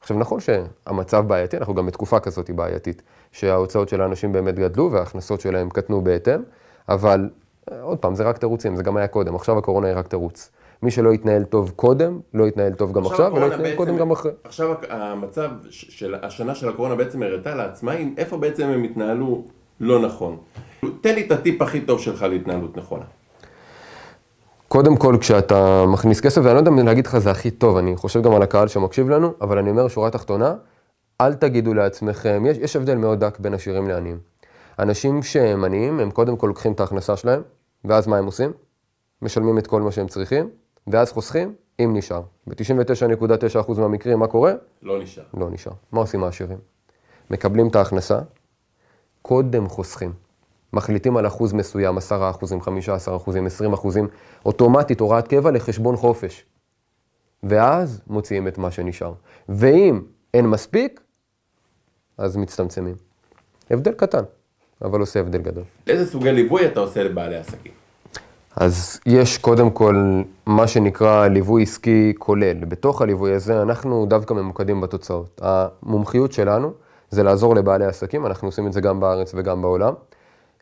עכשיו, 0.00 0.18
נכון 0.18 0.40
שהמצב 0.40 1.24
בעייתי, 1.28 1.56
אנחנו 1.56 1.74
גם 1.74 1.86
בתקופה 1.86 2.20
כזאת 2.20 2.50
בעייתית, 2.50 3.02
שההוצאות 3.32 3.88
של 3.88 4.00
האנשים 4.00 4.32
באמת 4.32 4.54
גדלו 4.54 4.92
וההכנסות 4.92 5.40
שלהם 5.40 5.70
קטנו 5.70 6.04
בהתאם, 6.04 6.42
אבל 6.88 7.30
אה, 7.72 7.82
עוד 7.82 7.98
פעם, 7.98 8.14
זה 8.14 8.24
רק 8.24 8.38
תירוצים, 8.38 8.76
זה 8.76 8.82
גם 8.82 8.96
היה 8.96 9.08
קודם, 9.08 9.34
עכשיו 9.34 9.58
הקורונה 9.58 9.86
היא 9.88 9.96
רק 9.96 10.08
תירוץ. 10.08 10.50
מי 10.82 10.90
שלא 10.90 11.14
יתנהל 11.14 11.44
טוב 11.44 11.72
קודם, 11.76 12.20
לא 12.34 12.44
יתנהל 12.44 12.72
טוב 12.72 12.92
גם 12.92 13.06
עכשיו, 13.06 13.32
ולא 13.34 13.46
יתנהל 13.46 13.62
בעצם, 13.62 13.76
קודם 13.76 13.96
גם 13.96 14.10
אחרי. 14.10 14.32
עכשיו 14.44 14.74
המצב 14.88 15.50
של 15.70 16.14
השנה 16.22 16.54
של 16.54 16.68
הקורונה 16.68 16.94
בעצם 16.94 17.22
הראתה 17.22 17.54
לעצמאים, 17.54 18.14
איפה 18.18 18.36
בעצם 18.36 18.66
הם 18.66 18.82
התנהלו 18.82 19.44
לא 19.80 20.02
נכון. 20.02 20.36
תן 21.00 21.14
לי 21.14 21.26
את 21.26 21.32
הטיפ 21.32 21.62
הכי 21.62 21.80
טוב 21.80 22.00
שלך 22.00 22.22
להתנהלות 22.22 22.76
נכונה. 22.76 23.04
קודם 24.68 24.96
כל, 24.96 25.16
כשאתה 25.20 25.84
מכניס 25.88 26.20
כסף, 26.20 26.40
ואני 26.44 26.54
לא 26.54 26.58
יודע 26.58 26.70
אם 26.70 26.78
להגיד 26.78 27.06
לך 27.06 27.18
זה 27.18 27.30
הכי 27.30 27.50
טוב, 27.50 27.76
אני 27.76 27.96
חושב 27.96 28.22
גם 28.22 28.34
על 28.34 28.42
הקהל 28.42 28.68
שמקשיב 28.68 29.08
לנו, 29.08 29.32
אבל 29.40 29.58
אני 29.58 29.70
אומר, 29.70 29.88
שורה 29.88 30.10
תחתונה, 30.10 30.54
אל 31.20 31.34
תגידו 31.34 31.74
לעצמכם, 31.74 32.44
יש, 32.46 32.58
יש 32.58 32.76
הבדל 32.76 32.94
מאוד 32.94 33.20
דק 33.20 33.38
בין 33.38 33.54
עשירים 33.54 33.88
לעניים. 33.88 34.18
אנשים 34.78 35.22
שהם 35.22 35.64
עניים, 35.64 36.00
הם 36.00 36.10
קודם 36.10 36.36
כל 36.36 36.46
לוקחים 36.46 36.72
את 36.72 36.80
ההכנסה 36.80 37.16
שלהם, 37.16 37.42
ואז 37.84 38.06
מה 38.06 38.18
הם 38.18 38.26
עושים? 38.26 38.52
משלמים 39.22 39.58
את 39.58 39.66
כל 39.66 39.82
מה 39.82 39.92
שהם 39.92 40.06
צריכים, 40.06 40.48
ואז 40.86 41.12
חוסכים, 41.12 41.54
אם 41.80 41.90
נשאר. 41.96 42.22
ב-99.9% 42.46 43.80
מהמקרים, 43.80 44.18
מה 44.18 44.26
קורה? 44.26 44.52
לא 44.82 45.02
נשאר. 45.02 45.24
לא 45.34 45.50
נשאר. 45.50 45.72
מה 45.92 46.00
עושים 46.00 46.24
העשירים? 46.24 46.58
מקבלים 47.30 47.68
את 47.68 47.76
ההכנסה, 47.76 48.18
קודם 49.22 49.68
חוסכים. 49.68 50.12
מחליטים 50.72 51.16
על 51.16 51.26
אחוז 51.26 51.52
מסוים, 51.52 51.98
10 51.98 52.30
אחוזים, 52.30 52.60
15 52.60 53.16
אחוזים, 53.16 53.46
20 53.46 53.72
אחוזים, 53.72 54.08
אוטומטית 54.46 55.00
הוראת 55.00 55.28
קבע 55.28 55.50
לחשבון 55.50 55.96
חופש. 55.96 56.44
ואז 57.42 58.00
מוציאים 58.06 58.48
את 58.48 58.58
מה 58.58 58.70
שנשאר. 58.70 59.12
ואם 59.48 60.02
אין 60.34 60.46
מספיק, 60.46 61.00
אז 62.18 62.36
מצטמצמים. 62.36 62.94
הבדל 63.70 63.92
קטן, 63.92 64.22
אבל 64.82 65.00
עושה 65.00 65.20
הבדל 65.20 65.38
גדול. 65.38 65.64
איזה 65.86 66.10
סוגי 66.10 66.32
ליווי 66.32 66.66
אתה 66.66 66.80
עושה 66.80 67.02
לבעלי 67.02 67.36
עסקים? 67.36 67.72
אז 68.56 69.00
יש 69.06 69.38
קודם 69.38 69.70
כל 69.70 70.22
מה 70.46 70.66
שנקרא 70.66 71.26
ליווי 71.26 71.62
עסקי 71.62 72.12
כולל. 72.18 72.64
בתוך 72.64 73.02
הליווי 73.02 73.32
הזה 73.32 73.62
אנחנו 73.62 74.06
דווקא 74.06 74.34
ממוקדים 74.34 74.80
בתוצאות. 74.80 75.40
המומחיות 75.42 76.32
שלנו 76.32 76.72
זה 77.10 77.22
לעזור 77.22 77.54
לבעלי 77.54 77.84
עסקים, 77.84 78.26
אנחנו 78.26 78.48
עושים 78.48 78.66
את 78.66 78.72
זה 78.72 78.80
גם 78.80 79.00
בארץ 79.00 79.32
וגם 79.34 79.62
בעולם, 79.62 79.94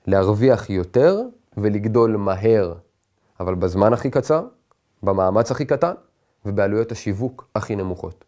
להרוויח 0.07 0.71
יותר 0.71 1.21
ולגדול 1.57 2.17
מהר, 2.17 2.75
אבל 3.41 3.55
בזמן 3.55 3.93
הכי 3.93 4.11
קצר, 4.11 4.43
במאמץ 5.03 5.51
הכי 5.51 5.65
קטן 5.65 5.93
ובעלויות 6.47 6.93
השיווק 6.93 7.49
הכי 7.55 7.77
נמוכות. 7.77 8.25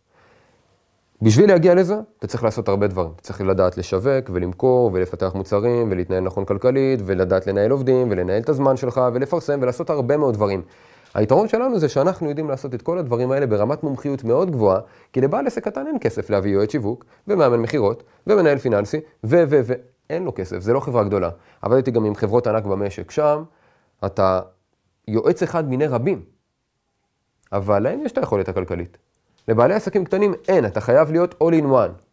בשביל 1.22 1.48
להגיע 1.48 1.74
לזה, 1.74 1.94
אתה 2.18 2.26
צריך 2.26 2.44
לעשות 2.44 2.68
הרבה 2.68 2.86
דברים. 2.86 3.10
אתה 3.14 3.22
צריך 3.22 3.40
לדעת 3.40 3.78
לשווק 3.78 4.30
ולמכור 4.32 4.90
ולפתח 4.92 5.32
מוצרים 5.34 5.90
ולהתנהל 5.90 6.20
נכון 6.20 6.44
כלכלית 6.44 7.00
ולדעת 7.04 7.46
לנהל 7.46 7.70
עובדים 7.70 8.10
ולנהל 8.10 8.42
את 8.42 8.48
הזמן 8.48 8.76
שלך 8.76 9.00
ולפרסם 9.12 9.58
ולעשות 9.62 9.90
הרבה 9.90 10.16
מאוד 10.16 10.34
דברים. 10.34 10.62
היתרון 11.14 11.48
שלנו 11.48 11.78
זה 11.78 11.88
שאנחנו 11.88 12.28
יודעים 12.28 12.48
לעשות 12.48 12.74
את 12.74 12.82
כל 12.82 12.98
הדברים 12.98 13.30
האלה 13.30 13.46
ברמת 13.46 13.82
מומחיות 13.82 14.24
מאוד 14.24 14.50
גבוהה, 14.50 14.80
כי 15.12 15.20
לבעל 15.20 15.46
עסק 15.46 15.64
קטן 15.64 15.86
אין 15.86 15.96
כסף 16.00 16.30
להביא 16.30 16.52
יועץ 16.52 16.72
שיווק 16.72 17.04
ומאמן 17.28 17.60
מכירות 17.60 18.02
ומנהל 18.26 18.58
פיננסי 18.58 19.00
ו... 19.24 19.44
ו... 19.48 19.60
ו... 19.64 19.72
אין 20.10 20.24
לו 20.24 20.34
כסף, 20.34 20.58
זה 20.58 20.72
לא 20.72 20.80
חברה 20.80 21.04
גדולה. 21.04 21.30
עבדתי 21.62 21.90
גם 21.90 22.04
עם 22.04 22.14
חברות 22.14 22.46
ענק 22.46 22.64
במשק, 22.64 23.10
שם 23.10 23.42
אתה 24.06 24.40
יועץ 25.08 25.42
אחד 25.42 25.68
מיני 25.68 25.86
רבים, 25.86 26.22
אבל 27.52 27.78
להם 27.78 28.02
יש 28.04 28.12
את 28.12 28.18
היכולת 28.18 28.48
הכלכלית. 28.48 28.98
לבעלי 29.48 29.74
עסקים 29.74 30.04
קטנים 30.04 30.34
אין, 30.48 30.66
אתה 30.66 30.80
חייב 30.80 31.10
להיות 31.10 31.34
all 31.34 31.62
in 31.62 31.64
one. 31.64 32.06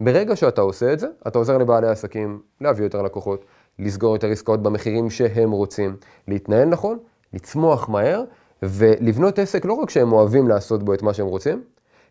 ברגע 0.00 0.36
שאתה 0.36 0.60
עושה 0.60 0.92
את 0.92 0.98
זה, 0.98 1.06
אתה 1.26 1.38
עוזר 1.38 1.58
לבעלי 1.58 1.88
עסקים 1.88 2.40
להביא 2.60 2.84
יותר 2.84 3.02
לקוחות, 3.02 3.44
לסגור 3.78 4.14
יותר 4.14 4.30
עסקאות 4.30 4.62
במחירים 4.62 5.10
שהם 5.10 5.50
רוצים, 5.50 5.96
להתנהל 6.28 6.68
נכון, 6.68 6.98
לצמוח 7.32 7.88
מהר, 7.88 8.24
ולבנות 8.62 9.38
עסק 9.38 9.64
לא 9.64 9.72
רק 9.72 9.90
שהם 9.90 10.12
אוהבים 10.12 10.48
לעשות 10.48 10.82
בו 10.82 10.94
את 10.94 11.02
מה 11.02 11.14
שהם 11.14 11.26
רוצים, 11.26 11.62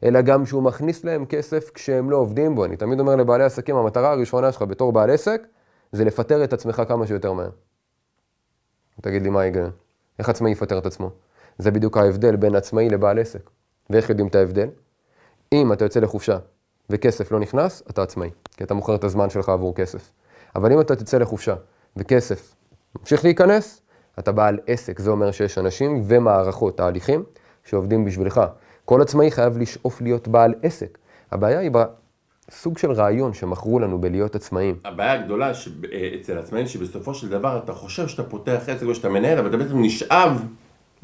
אלא 0.03 0.21
גם 0.21 0.45
שהוא 0.45 0.63
מכניס 0.63 1.03
להם 1.03 1.25
כסף 1.25 1.69
כשהם 1.73 2.09
לא 2.09 2.17
עובדים 2.17 2.55
בו. 2.55 2.65
אני 2.65 2.77
תמיד 2.77 2.99
אומר 2.99 3.15
לבעלי 3.15 3.43
עסקים, 3.43 3.75
המטרה 3.75 4.11
הראשונה 4.11 4.51
שלך 4.51 4.61
בתור 4.61 4.93
בעל 4.93 5.09
עסק, 5.09 5.41
זה 5.91 6.05
לפטר 6.05 6.43
את 6.43 6.53
עצמך 6.53 6.81
כמה 6.87 7.07
שיותר 7.07 7.33
מהר. 7.33 7.49
תגיד 9.01 9.21
לי 9.21 9.29
מה 9.29 9.41
ההיגיון? 9.41 9.71
איך 10.19 10.29
עצמאי 10.29 10.51
יפטר 10.51 10.77
את 10.77 10.85
עצמו? 10.85 11.09
זה 11.57 11.71
בדיוק 11.71 11.97
ההבדל 11.97 12.35
בין 12.35 12.55
עצמאי 12.55 12.89
לבעל 12.89 13.19
עסק. 13.19 13.49
ואיך 13.89 14.09
יודעים 14.09 14.27
את 14.27 14.35
ההבדל? 14.35 14.67
אם 15.53 15.73
אתה 15.73 15.85
יוצא 15.85 15.99
לחופשה 15.99 16.37
וכסף 16.89 17.31
לא 17.31 17.39
נכנס, 17.39 17.83
אתה 17.89 18.03
עצמאי, 18.03 18.29
כי 18.57 18.63
אתה 18.63 18.73
מוכר 18.73 18.95
את 18.95 19.03
הזמן 19.03 19.29
שלך 19.29 19.49
עבור 19.49 19.75
כסף. 19.75 20.11
אבל 20.55 20.71
אם 20.71 20.81
אתה 20.81 20.95
תצא 20.95 21.17
לחופשה 21.17 21.55
וכסף 21.97 22.55
ממשיך 22.99 23.23
להיכנס, 23.23 23.81
אתה 24.19 24.31
בעל 24.31 24.59
עסק. 24.67 24.99
זה 24.99 25.09
אומר 25.09 25.31
שיש 25.31 25.57
אנשים 25.57 26.01
ומערכות, 26.05 26.77
תהליכים, 26.77 27.23
שעובדים 27.63 28.05
בשבילך. 28.05 28.41
כל 28.85 29.01
עצמאי 29.01 29.31
חייב 29.31 29.57
לשאוף 29.57 30.01
להיות 30.01 30.27
בעל 30.27 30.53
עסק. 30.63 30.97
הבעיה 31.31 31.59
היא 31.59 31.71
בסוג 31.71 32.77
של 32.77 32.91
רעיון 32.91 33.33
שמכרו 33.33 33.79
לנו 33.79 34.01
בלהיות 34.01 34.35
עצמאים. 34.35 34.79
הבעיה 34.85 35.13
הגדולה 35.13 35.53
שב- 35.53 35.85
אה, 35.85 36.09
אצל 36.21 36.37
עצמאים, 36.37 36.67
שבסופו 36.67 37.13
של 37.13 37.29
דבר 37.29 37.59
אתה 37.63 37.73
חושב 37.73 38.07
שאתה 38.07 38.23
פותח 38.23 38.61
עסק 38.67 38.83
או 38.83 38.95
שאתה 38.95 39.09
מנהל, 39.09 39.37
אבל 39.37 39.49
אתה 39.49 39.57
בעצם 39.57 39.81
נשאב 39.81 40.41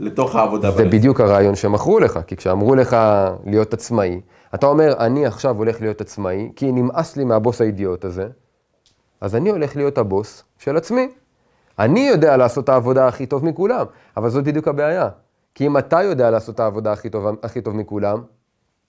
לתוך 0.01 0.35
העבודה. 0.35 0.71
זה. 0.71 0.85
בדיוק 0.85 1.21
הרעיון 1.21 1.55
שמכרו 1.55 1.99
לך, 1.99 2.19
כי 2.27 2.35
כשאמרו 2.35 2.75
לך 2.75 2.97
להיות 3.45 3.73
עצמאי, 3.73 4.21
אתה 4.55 4.67
אומר, 4.67 4.93
אני 4.99 5.25
עכשיו 5.25 5.57
הולך 5.57 5.81
להיות 5.81 6.01
עצמאי, 6.01 6.51
כי 6.55 6.71
נמאס 6.71 7.17
לי 7.17 7.23
מהבוס 7.23 7.61
האידיוט 7.61 8.05
הזה, 8.05 8.27
אז 9.21 9.35
אני 9.35 9.49
הולך 9.49 9.75
להיות 9.75 9.97
הבוס 9.97 10.43
של 10.57 10.77
עצמי. 10.77 11.09
אני 11.79 11.99
יודע 11.99 12.37
לעשות 12.37 12.63
את 12.63 12.69
העבודה 12.69 13.07
הכי 13.07 13.25
טוב 13.25 13.45
מכולם, 13.45 13.85
אבל 14.17 14.29
זאת 14.29 14.43
בדיוק 14.43 14.67
הבעיה. 14.67 15.09
כי 15.55 15.67
אם 15.67 15.77
אתה 15.77 16.01
יודע 16.03 16.31
לעשות 16.31 16.55
את 16.55 16.59
העבודה 16.59 16.91
הכי 16.91 17.09
טוב, 17.09 17.25
הכי 17.43 17.61
טוב 17.61 17.75
מכולם, 17.75 18.21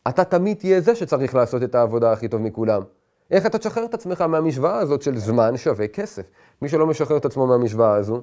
אתה 0.08 0.24
תמיד 0.24 0.56
תהיה 0.56 0.80
זה 0.80 0.94
שצריך 0.94 1.34
לעשות 1.34 1.62
את 1.62 1.74
העבודה 1.74 2.12
הכי 2.12 2.28
טוב 2.28 2.40
מכולם. 2.40 2.82
איך 3.30 3.46
אתה 3.46 3.58
תשחרר 3.58 3.84
את 3.84 3.94
עצמך 3.94 4.20
מהמשוואה 4.20 4.78
הזאת 4.78 5.02
של 5.02 5.18
זמן 5.18 5.56
שווה 5.56 5.88
כסף? 5.88 6.22
מי 6.62 6.68
שלא 6.68 6.86
משחרר 6.86 7.16
את 7.16 7.24
עצמו 7.24 7.46
מהמשוואה 7.46 7.94
הזו, 7.94 8.22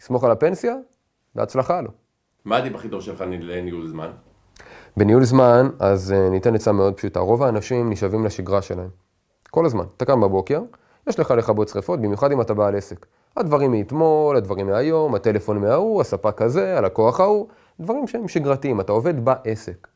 יסמוך 0.00 0.24
על 0.24 0.30
הפנסיה, 0.30 0.74
בהצלחה 1.36 1.80
לו. 1.80 1.90
מה 2.44 2.56
הטיפ 2.56 2.74
הכי 2.74 2.88
טוב 2.88 3.00
שלך 3.00 3.20
לניהול 3.20 3.86
זמן? 3.86 4.10
בניהול 4.96 5.24
זמן, 5.24 5.68
אז 5.78 6.14
uh, 6.16 6.30
ניתן 6.30 6.54
עצה 6.54 6.72
מאוד 6.72 6.94
פשוטה. 6.94 7.20
רוב 7.20 7.42
האנשים 7.42 7.90
נשאבים 7.90 8.24
לשגרה 8.24 8.62
שלהם. 8.62 8.88
כל 9.50 9.66
הזמן. 9.66 9.84
אתה 9.96 10.04
קם 10.04 10.20
בבוקר, 10.20 10.62
יש 11.06 11.18
לך 11.18 11.30
לכבות 11.30 11.68
שרפות, 11.68 12.00
במיוחד 12.00 12.32
אם 12.32 12.40
אתה 12.40 12.54
בעל 12.54 12.76
עסק. 12.76 13.06
הדברים 13.36 13.70
מאתמול, 13.72 14.36
הדברים 14.36 14.66
מהיום, 14.66 15.14
הטלפון 15.14 15.58
מההוא, 15.58 16.00
הספק 16.00 16.42
הזה, 16.42 16.78
הלקוח 16.78 17.20
ההוא, 17.20 17.46
דברים 17.80 18.06
שהם 18.06 18.28
שגרתיים, 18.28 18.80
אתה 18.80 18.92
עובד 18.92 19.24
בעסק. 19.24 19.88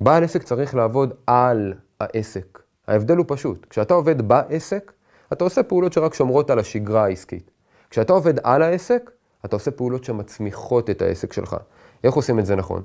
בעל 0.00 0.24
עסק 0.24 0.42
צריך 0.42 0.74
לעבוד 0.74 1.14
על 1.26 1.74
העסק. 2.00 2.62
ההבדל 2.88 3.16
הוא 3.16 3.24
פשוט. 3.28 3.66
כשאתה 3.70 3.94
עובד 3.94 4.28
בעסק, 4.28 4.92
אתה 5.32 5.44
עושה 5.44 5.62
פעולות 5.62 5.92
שרק 5.92 6.14
שומרות 6.14 6.50
על 6.50 6.58
השגרה 6.58 7.04
העסקית. 7.04 7.50
כשאתה 7.90 8.12
עובד 8.12 8.34
על 8.42 8.62
העסק, 8.62 9.10
אתה 9.44 9.56
עושה 9.56 9.70
פעולות 9.70 10.04
שמצמיחות 10.04 10.90
את 10.90 11.02
העסק 11.02 11.32
שלך. 11.32 11.56
איך 12.04 12.14
עושים 12.14 12.38
את 12.38 12.46
זה 12.46 12.56
נכון? 12.56 12.82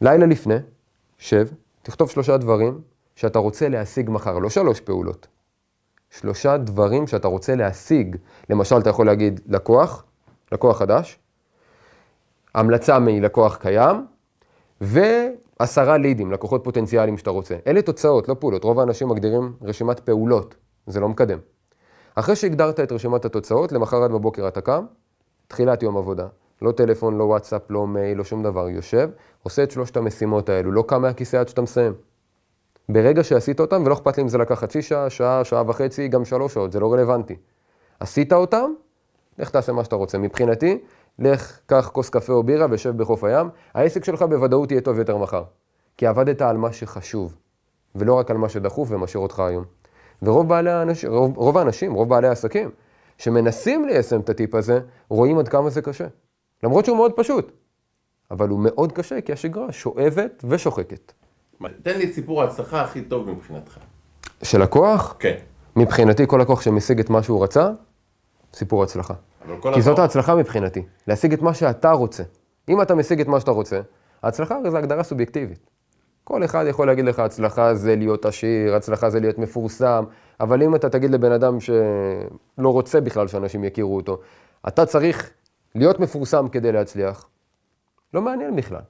לילה 0.00 0.26
לפני, 0.26 0.56
שב, 1.18 1.48
תכתוב 1.82 2.10
שלושה 2.10 2.36
דברים 2.36 2.80
שאתה 3.14 3.38
רוצה 3.38 3.68
להשיג 3.68 4.10
מחר, 4.10 4.38
לא 4.38 4.50
שלוש 4.50 4.80
פעולות. 4.80 5.26
שלושה 6.10 6.56
דברים 6.56 7.06
שאתה 7.06 7.28
רוצה 7.28 7.54
להשיג. 7.54 8.16
למשל, 8.50 8.78
אתה 8.78 8.90
יכול 8.90 9.06
להגיד 9.06 9.40
לקוח, 9.46 10.04
לקוח 10.52 10.78
חדש, 10.78 11.18
המלצה 12.54 12.98
מלקוח 12.98 13.56
קיים, 13.56 14.06
ועשרה 14.80 15.96
לידים, 15.96 16.32
לקוחות 16.32 16.64
פוטנציאליים 16.64 17.18
שאתה 17.18 17.30
רוצה. 17.30 17.56
אלה 17.66 17.82
תוצאות, 17.82 18.28
לא 18.28 18.36
פעולות. 18.38 18.64
רוב 18.64 18.80
האנשים 18.80 19.08
מגדירים 19.08 19.52
רשימת 19.62 20.00
פעולות, 20.00 20.54
זה 20.86 21.00
לא 21.00 21.08
מקדם. 21.08 21.38
אחרי 22.14 22.36
שהגדרת 22.36 22.80
את 22.80 22.92
רשימת 22.92 23.24
התוצאות, 23.24 23.72
למחרת 23.72 24.10
בבוקר 24.10 24.48
אתה 24.48 24.60
קם, 24.60 24.84
תחילת 25.54 25.82
יום 25.82 25.96
עבודה. 25.96 26.26
לא 26.62 26.72
טלפון, 26.72 27.18
לא 27.18 27.24
וואטסאפ, 27.24 27.70
לא 27.70 27.86
מייל, 27.86 28.18
לא 28.18 28.24
שום 28.24 28.42
דבר. 28.42 28.68
יושב, 28.68 29.10
עושה 29.42 29.62
את 29.62 29.70
שלושת 29.70 29.96
המשימות 29.96 30.48
האלו, 30.48 30.72
לא 30.72 30.84
קם 30.86 31.02
מהכיסא 31.02 31.36
עד 31.36 31.48
שאתה 31.48 31.62
מסיים. 31.62 31.92
ברגע 32.88 33.24
שעשית 33.24 33.60
אותם, 33.60 33.82
ולא 33.86 33.94
אכפת 33.94 34.16
לי 34.16 34.22
אם 34.22 34.28
זה 34.28 34.38
לקח 34.38 34.54
חצי 34.54 34.82
שעה, 34.82 35.10
שעה, 35.10 35.44
שעה 35.44 35.62
וחצי, 35.66 36.08
גם 36.08 36.24
שלוש 36.24 36.54
שעות, 36.54 36.72
זה 36.72 36.80
לא 36.80 36.92
רלוונטי. 36.92 37.36
עשית 38.00 38.32
אותם, 38.32 38.70
לך 39.38 39.50
תעשה 39.50 39.72
מה 39.72 39.84
שאתה 39.84 39.96
רוצה. 39.96 40.18
מבחינתי, 40.18 40.78
לך, 41.18 41.58
קח 41.66 41.90
כוס 41.92 42.10
קפה 42.10 42.32
או 42.32 42.42
בירה 42.42 42.66
ושב 42.70 42.96
בחוף 42.96 43.24
הים, 43.24 43.48
העסק 43.74 44.04
שלך 44.04 44.22
בוודאות 44.22 44.70
יהיה 44.70 44.80
טוב 44.80 44.98
יותר 44.98 45.16
מחר. 45.16 45.42
כי 45.96 46.06
עבדת 46.06 46.42
על 46.42 46.56
מה 46.56 46.72
שחשוב, 46.72 47.36
ולא 47.94 48.14
רק 48.14 48.30
על 48.30 48.36
מה 48.36 48.48
שדחוף 48.48 48.88
ומשאיר 48.90 49.22
אותך 49.22 49.40
היום. 49.40 49.64
ורוב 50.22 50.48
בעלי 50.48 50.70
האנשים, 50.70 51.12
רוב, 51.12 51.36
רוב 51.36 51.58
האנשים, 51.58 51.94
רוב 51.94 52.08
בעלי 52.08 52.28
העסקים, 52.28 52.70
שמנסים 53.18 53.84
ליישם 53.84 54.20
את 54.20 54.28
הטיפ 54.30 54.54
הזה, 54.54 54.80
רואים 55.08 55.38
עד 55.38 55.48
כמה 55.48 55.70
זה 55.70 55.82
קשה. 55.82 56.06
למרות 56.62 56.84
שהוא 56.84 56.96
מאוד 56.96 57.12
פשוט, 57.16 57.52
אבל 58.30 58.48
הוא 58.48 58.60
מאוד 58.62 58.92
קשה, 58.92 59.20
כי 59.20 59.32
השגרה 59.32 59.72
שואבת 59.72 60.44
ושוחקת. 60.48 61.12
תן 61.82 61.98
לי 61.98 62.04
את 62.04 62.12
סיפור 62.12 62.42
ההצלחה 62.42 62.80
הכי 62.82 63.02
טוב 63.02 63.30
מבחינתך. 63.30 63.78
של 64.42 64.62
לקוח, 64.62 65.16
כן. 65.18 65.34
מבחינתי 65.76 66.26
כל 66.26 66.38
לקוח 66.42 66.60
שמשיג 66.60 67.00
את 67.00 67.10
מה 67.10 67.22
שהוא 67.22 67.42
רצה, 67.44 67.70
סיפור 68.54 68.82
הצלחה. 68.82 69.14
כי 69.74 69.82
זאת 69.82 69.92
לקוח- 69.92 69.98
ההצלחה 69.98 70.34
מבחינתי, 70.34 70.82
להשיג 71.08 71.32
את 71.32 71.42
מה 71.42 71.54
שאתה 71.54 71.90
רוצה. 71.90 72.22
אם 72.68 72.82
אתה 72.82 72.94
משיג 72.94 73.20
את 73.20 73.26
מה 73.26 73.40
שאתה 73.40 73.50
רוצה, 73.50 73.80
ההצלחה 74.22 74.56
הרי 74.56 74.70
זו 74.70 74.76
הגדרה 74.76 75.02
סובייקטיבית. 75.02 75.70
כל 76.24 76.44
אחד 76.44 76.64
יכול 76.68 76.86
להגיד 76.86 77.04
לך, 77.04 77.18
הצלחה 77.18 77.74
זה 77.74 77.96
להיות 77.96 78.24
עשיר, 78.24 78.74
הצלחה 78.74 79.10
זה 79.10 79.20
להיות 79.20 79.38
מפורסם, 79.38 80.04
אבל 80.40 80.62
אם 80.62 80.74
אתה 80.74 80.90
תגיד 80.90 81.10
לבן 81.10 81.32
אדם 81.32 81.60
שלא 81.60 82.68
רוצה 82.68 83.00
בכלל 83.00 83.28
שאנשים 83.28 83.64
יכירו 83.64 83.96
אותו, 83.96 84.20
אתה 84.68 84.86
צריך 84.86 85.30
להיות 85.74 86.00
מפורסם 86.00 86.48
כדי 86.48 86.72
להצליח, 86.72 87.28
לא 88.14 88.22
מעניין 88.22 88.56
בכלל. 88.56 88.82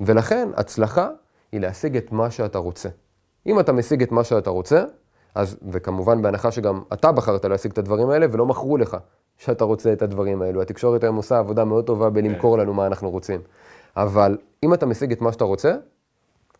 ולכן, 0.00 0.48
הצלחה 0.56 1.08
היא 1.52 1.60
להשיג 1.60 1.96
את 1.96 2.12
מה 2.12 2.30
שאתה 2.30 2.58
רוצה. 2.58 2.88
אם 3.46 3.60
אתה 3.60 3.72
משיג 3.72 4.02
את 4.02 4.12
מה 4.12 4.24
שאתה 4.24 4.50
רוצה, 4.50 4.84
אז, 5.34 5.56
וכמובן 5.70 6.22
בהנחה 6.22 6.50
שגם 6.50 6.82
אתה 6.92 7.12
בחרת 7.12 7.44
להשיג 7.44 7.72
את 7.72 7.78
הדברים 7.78 8.10
האלה 8.10 8.26
ולא 8.32 8.46
מכרו 8.46 8.76
לך 8.76 8.96
שאתה 9.36 9.64
רוצה 9.64 9.92
את 9.92 10.02
הדברים 10.02 10.42
האלו. 10.42 10.62
התקשורת 10.62 11.04
היום 11.04 11.16
עושה 11.16 11.38
עבודה 11.38 11.64
מאוד 11.64 11.86
טובה 11.86 12.10
בלמכור 12.10 12.58
לנו 12.58 12.74
מה 12.74 12.86
אנחנו 12.86 13.10
רוצים. 13.10 13.40
אבל 13.96 14.38
אם 14.62 14.74
אתה 14.74 14.86
משיג 14.86 15.12
את 15.12 15.20
מה 15.20 15.32
שאתה 15.32 15.44
רוצה, 15.44 15.74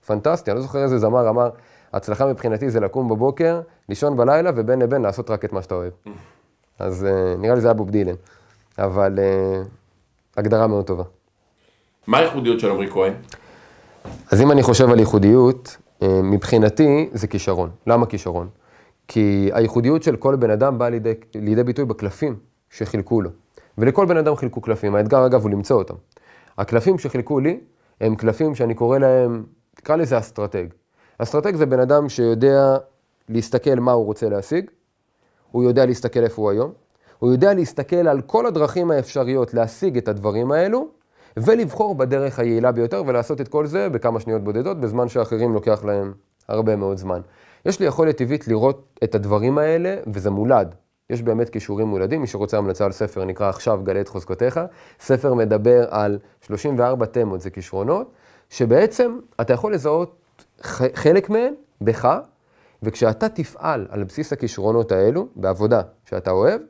פנטסטי, 0.06 0.50
אני 0.50 0.56
לא 0.56 0.62
זוכר 0.62 0.82
איזה 0.82 0.98
זמר 0.98 1.28
אמר, 1.28 1.50
הצלחה 1.92 2.26
מבחינתי 2.26 2.70
זה 2.70 2.80
לקום 2.80 3.08
בבוקר, 3.08 3.60
לישון 3.88 4.16
בלילה 4.16 4.50
ובין 4.54 4.78
לבין 4.78 5.02
לעשות 5.02 5.30
רק 5.30 5.44
את 5.44 5.52
מה 5.52 5.62
שאתה 5.62 5.74
אוהב. 5.74 5.92
אז 6.78 7.06
uh, 7.10 7.40
נראה 7.40 7.54
לי 7.54 7.60
זה 7.60 7.66
היה 7.66 7.74
בוב 7.74 7.90
דילן, 7.90 8.14
אבל 8.78 9.18
uh, 9.18 9.68
הגדרה 10.36 10.66
מאוד 10.66 10.86
טובה. 10.86 11.04
מה 12.06 12.18
הייחודיות 12.18 12.60
של 12.60 12.70
עמרי 12.70 12.90
כהן? 12.90 13.12
אז 14.30 14.40
אם 14.40 14.52
אני 14.52 14.62
חושב 14.62 14.90
על 14.90 14.98
ייחודיות, 14.98 15.76
אה, 16.02 16.22
מבחינתי 16.22 17.08
זה 17.12 17.26
כישרון. 17.26 17.70
למה 17.86 18.06
כישרון? 18.06 18.48
כי 19.08 19.50
הייחודיות 19.52 20.02
של 20.02 20.16
כל 20.16 20.36
בן 20.36 20.50
אדם 20.50 20.78
באה 20.78 20.90
לידי, 20.90 21.12
לידי 21.34 21.62
ביטוי 21.62 21.84
בקלפים 21.84 22.36
שחילקו 22.70 23.20
לו. 23.20 23.30
ולכל 23.78 24.06
בן 24.06 24.16
אדם 24.16 24.36
חילקו 24.36 24.60
קלפים, 24.60 24.94
האתגר 24.94 25.26
אגב 25.26 25.42
הוא 25.42 25.50
למצוא 25.50 25.78
אותם. 25.78 25.94
הקלפים 26.58 26.98
שחילקו 26.98 27.40
לי 27.40 27.60
הם 28.00 28.16
קלפים 28.16 28.54
שאני 28.54 28.74
קורא 28.74 28.98
להם, 28.98 29.44
תקרא 29.74 29.96
לזה 29.96 30.18
אסטרטג. 30.18 30.66
אסטרטג 31.18 31.56
זה 31.56 31.66
בן 31.66 31.80
אדם 31.80 32.08
שיודע 32.08 32.76
להסתכל 33.28 33.74
מה 33.74 33.92
הוא 33.92 34.04
רוצה 34.04 34.28
להשיג, 34.28 34.70
הוא 35.50 35.64
יודע 35.64 35.86
להסתכל 35.86 36.20
איפה 36.20 36.42
הוא 36.42 36.50
היום, 36.50 36.72
הוא 37.18 37.32
יודע 37.32 37.54
להסתכל 37.54 38.08
על 38.08 38.20
כל 38.20 38.46
הדרכים 38.46 38.90
האפשריות 38.90 39.54
להשיג 39.54 39.96
את 39.96 40.08
הדברים 40.08 40.52
האלו, 40.52 40.88
ולבחור 41.36 41.94
בדרך 41.94 42.38
היעילה 42.38 42.72
ביותר 42.72 43.02
ולעשות 43.06 43.40
את 43.40 43.48
כל 43.48 43.66
זה 43.66 43.88
בכמה 43.88 44.20
שניות 44.20 44.44
בודדות, 44.44 44.80
בזמן 44.80 45.08
שאחרים 45.08 45.54
לוקח 45.54 45.84
להם 45.84 46.12
הרבה 46.48 46.76
מאוד 46.76 46.96
זמן. 46.96 47.20
יש 47.66 47.80
לי 47.80 47.86
יכולת 47.86 48.16
טבעית 48.16 48.48
לראות 48.48 48.98
את 49.04 49.14
הדברים 49.14 49.58
האלה, 49.58 49.96
וזה 50.06 50.30
מולד. 50.30 50.74
יש 51.10 51.22
באמת 51.22 51.48
כישורים 51.48 51.86
מולדים, 51.86 52.20
מי 52.20 52.26
שרוצה 52.26 52.58
המלצה 52.58 52.84
על 52.84 52.92
ספר 52.92 53.24
נקרא 53.24 53.48
עכשיו 53.48 53.80
גלה 53.84 54.00
את 54.00 54.08
חוזקותיך. 54.08 54.60
ספר 55.00 55.34
מדבר 55.34 55.86
על 55.90 56.18
34 56.40 57.06
תמות, 57.06 57.40
זה 57.40 57.50
כישרונות, 57.50 58.12
שבעצם 58.50 59.18
אתה 59.40 59.52
יכול 59.52 59.74
לזהות 59.74 60.21
חלק 60.94 61.30
מהן 61.30 61.54
בך, 61.80 62.08
וכשאתה 62.82 63.28
תפעל 63.28 63.86
על 63.90 64.04
בסיס 64.04 64.32
הכישרונות 64.32 64.92
האלו, 64.92 65.26
בעבודה 65.36 65.80
שאתה 66.10 66.30
אוהב, 66.30 66.60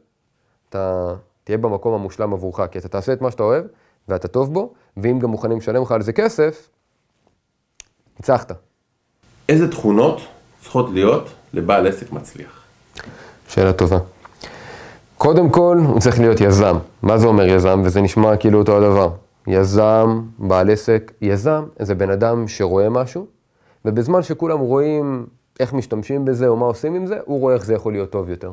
אתה 0.69 1.15
תהיה 1.45 1.59
במקום 1.59 1.95
המושלם 1.95 2.33
עבורך, 2.33 2.61
כי 2.71 2.79
אתה 2.79 2.89
תעשה 2.89 3.13
את 3.13 3.21
מה 3.21 3.31
שאתה 3.31 3.43
אוהב, 3.43 3.65
ואתה 4.09 4.29
טוב 4.29 4.55
בו, 4.55 4.73
ואם 4.97 5.19
גם 5.19 5.31
מוכנים 5.31 5.59
לשלם 5.59 5.83
לך 5.83 5.93
על 5.93 6.03
זה 6.03 6.13
כסף, 6.13 6.69
ניצחת. 8.17 8.53
איזה 9.49 9.71
תכונות 9.71 10.21
צריכות 10.61 10.91
להיות 10.91 11.29
לבעל 11.53 11.87
עסק 11.87 12.13
מצליח? 12.13 12.63
שאלה 13.49 13.73
טובה. 13.73 13.99
קודם 15.17 15.51
כל, 15.51 15.79
הוא 15.87 16.01
צריך 16.01 16.21
להיות 16.21 16.41
יזם. 16.41 16.77
מה 17.03 17.19
זה 17.19 17.27
אומר 17.27 17.47
יזם? 17.47 17.83
וזה 17.85 18.01
נשמע 18.01 18.37
כאילו 18.37 18.59
אותו 18.59 18.77
הדבר. 18.77 19.11
יזם, 19.47 20.23
בעל 20.39 20.71
עסק, 20.71 21.13
יזם 21.21 21.65
זה 21.79 21.95
בן 21.95 22.11
אדם 22.11 22.49
שרואה 22.49 22.89
משהו, 22.89 23.27
ובזמן 23.85 24.23
שכולם 24.23 24.59
רואים 24.59 25.27
איך 25.61 25.73
משתמשים 25.73 26.25
בזה 26.25 26.49
או 26.49 26.57
מה 26.57 26.67
עושים 26.67 26.95
עם 26.95 27.07
זה, 27.07 27.19
הוא 27.25 27.41
רואה 27.41 27.55
איך 27.55 27.65
זה 27.65 27.75
יכול 27.75 27.93
להיות 27.93 28.11
טוב 28.11 28.31
יותר. 28.31 28.53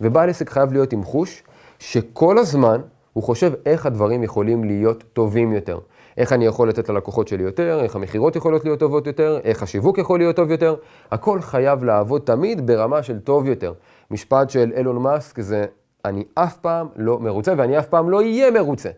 ובעל 0.00 0.30
עסק 0.30 0.50
חייב 0.50 0.72
להיות 0.72 0.92
עם 0.92 1.02
חוש 1.02 1.42
שכל 1.78 2.38
הזמן 2.38 2.80
הוא 3.12 3.24
חושב 3.24 3.52
איך 3.66 3.86
הדברים 3.86 4.22
יכולים 4.22 4.64
להיות 4.64 5.04
טובים 5.12 5.52
יותר. 5.52 5.78
איך 6.16 6.32
אני 6.32 6.46
יכול 6.46 6.68
לתת 6.68 6.88
ללקוחות 6.88 7.28
שלי 7.28 7.42
יותר, 7.42 7.80
איך 7.82 7.96
המכירות 7.96 8.36
יכולות 8.36 8.64
להיות 8.64 8.80
טובות 8.80 9.06
יותר, 9.06 9.38
איך 9.44 9.62
השיווק 9.62 9.98
יכול 9.98 10.18
להיות 10.18 10.36
טוב 10.36 10.50
יותר. 10.50 10.76
הכל 11.10 11.40
חייב 11.40 11.84
לעבוד 11.84 12.22
תמיד 12.24 12.66
ברמה 12.66 13.02
של 13.02 13.18
טוב 13.20 13.46
יותר. 13.46 13.72
משפט 14.10 14.50
של 14.50 14.72
אילון 14.76 15.02
מאסק 15.02 15.40
זה, 15.40 15.64
אני 16.04 16.24
אף 16.34 16.56
פעם 16.56 16.88
לא 16.96 17.18
מרוצה 17.18 17.54
ואני 17.56 17.78
אף 17.78 17.86
פעם 17.86 18.10
לא 18.10 18.16
אהיה 18.16 18.50
מרוצה. 18.50 18.90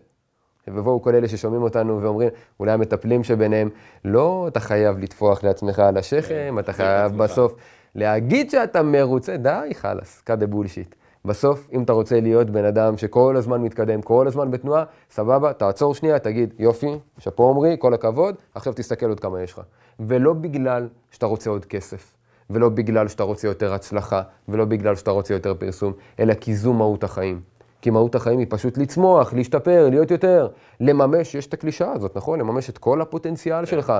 ובואו 0.67 1.01
כל 1.01 1.15
אלה 1.15 1.27
ששומעים 1.27 1.63
אותנו 1.63 2.01
ואומרים, 2.01 2.29
אולי 2.59 2.71
המטפלים 2.71 3.23
שביניהם, 3.23 3.69
לא, 4.05 4.45
אתה 4.47 4.59
חייב 4.59 4.99
לטפוח 4.99 5.43
לעצמך 5.43 5.79
על 5.79 5.97
השכם, 5.97 6.55
אתה 6.59 6.73
חייב 6.73 7.17
בסוף 7.17 7.55
להגיד 7.95 8.49
שאתה 8.49 8.83
מרוצה, 8.83 9.37
די, 9.37 9.69
חלאס, 9.73 10.23
the 10.27 10.53
bullshit. 10.53 10.95
בסוף, 11.25 11.69
אם 11.73 11.83
אתה 11.83 11.93
רוצה 11.93 12.21
להיות 12.21 12.49
בן 12.49 12.65
אדם 12.65 12.97
שכל 12.97 13.37
הזמן 13.37 13.61
מתקדם, 13.61 14.01
כל 14.01 14.27
הזמן 14.27 14.51
בתנועה, 14.51 14.83
סבבה, 15.09 15.53
תעצור 15.53 15.95
שנייה, 15.95 16.19
תגיד, 16.19 16.53
יופי, 16.59 16.99
שאפו 17.17 17.49
עמרי, 17.49 17.75
כל 17.79 17.93
הכבוד, 17.93 18.35
עכשיו 18.55 18.73
תסתכל 18.73 19.09
עוד 19.09 19.19
כמה 19.19 19.41
יש 19.41 19.51
לך. 19.51 19.61
ולא 19.99 20.33
בגלל 20.33 20.87
שאתה 21.11 21.25
רוצה 21.25 21.49
עוד 21.49 21.65
כסף, 21.65 22.13
ולא 22.49 22.69
בגלל 22.69 23.07
שאתה 23.07 23.23
רוצה 23.23 23.47
יותר 23.47 23.73
הצלחה, 23.73 24.21
ולא 24.49 24.65
בגלל 24.65 24.95
שאתה 24.95 25.11
רוצה 25.11 25.33
יותר 25.33 25.53
פרסום, 25.53 25.93
אלא 26.19 26.33
כי 26.33 26.55
זו 26.55 26.73
מהות 26.73 27.03
החיים. 27.03 27.50
כי 27.81 27.89
מהות 27.89 28.15
החיים 28.15 28.39
היא 28.39 28.47
פשוט 28.49 28.77
לצמוח, 28.77 29.33
להשתפר, 29.33 29.89
להיות 29.89 30.11
יותר, 30.11 30.47
לממש, 30.79 31.35
יש 31.35 31.47
את 31.47 31.53
הקלישאה 31.53 31.93
הזאת, 31.93 32.17
נכון? 32.17 32.39
לממש 32.39 32.69
את 32.69 32.77
כל 32.77 33.01
הפוטנציאל 33.01 33.65
שלך. 33.65 33.93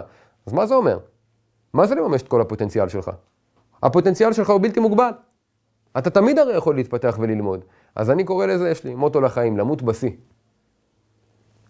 אז 0.47 0.53
מה 0.53 0.65
זה 0.65 0.75
אומר? 0.75 0.99
מה 1.73 1.87
זה 1.87 1.95
לממש 1.95 2.21
את 2.21 2.27
כל 2.27 2.41
הפוטנציאל 2.41 2.87
שלך? 2.87 3.11
הפוטנציאל 3.83 4.33
שלך 4.33 4.49
הוא 4.49 4.61
בלתי 4.61 4.79
מוגבל. 4.79 5.11
אתה 5.97 6.09
תמיד 6.09 6.39
הרי 6.39 6.57
יכול 6.57 6.75
להתפתח 6.75 7.17
וללמוד. 7.21 7.65
אז 7.95 8.09
אני 8.09 8.23
קורא 8.23 8.45
לזה, 8.45 8.69
יש 8.69 8.83
לי 8.83 8.95
מוטו 8.95 9.21
לחיים, 9.21 9.57
למות 9.57 9.81
בשיא. 9.81 10.11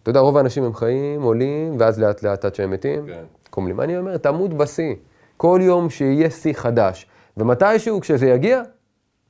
אתה 0.04 0.10
יודע, 0.10 0.20
רוב 0.20 0.38
האנשים 0.38 0.64
הם 0.64 0.74
חיים, 0.74 1.22
עולים, 1.22 1.76
ואז 1.80 2.00
לאט 2.00 2.24
לאט 2.24 2.46
עד 2.46 2.56
שהם 2.56 2.72
מתים, 2.72 3.08
כן. 3.08 3.24
קומלים. 3.50 3.82
אני 3.82 3.98
אומר, 3.98 4.18
תמות 4.18 4.54
בשיא. 4.54 4.96
כל 5.38 5.60
יום 5.64 5.90
שיהיה 5.90 6.30
שיא 6.30 6.54
חדש. 6.54 7.08
ומתישהו, 7.38 8.02
כשזה 8.02 8.28
יגיע, 8.28 8.62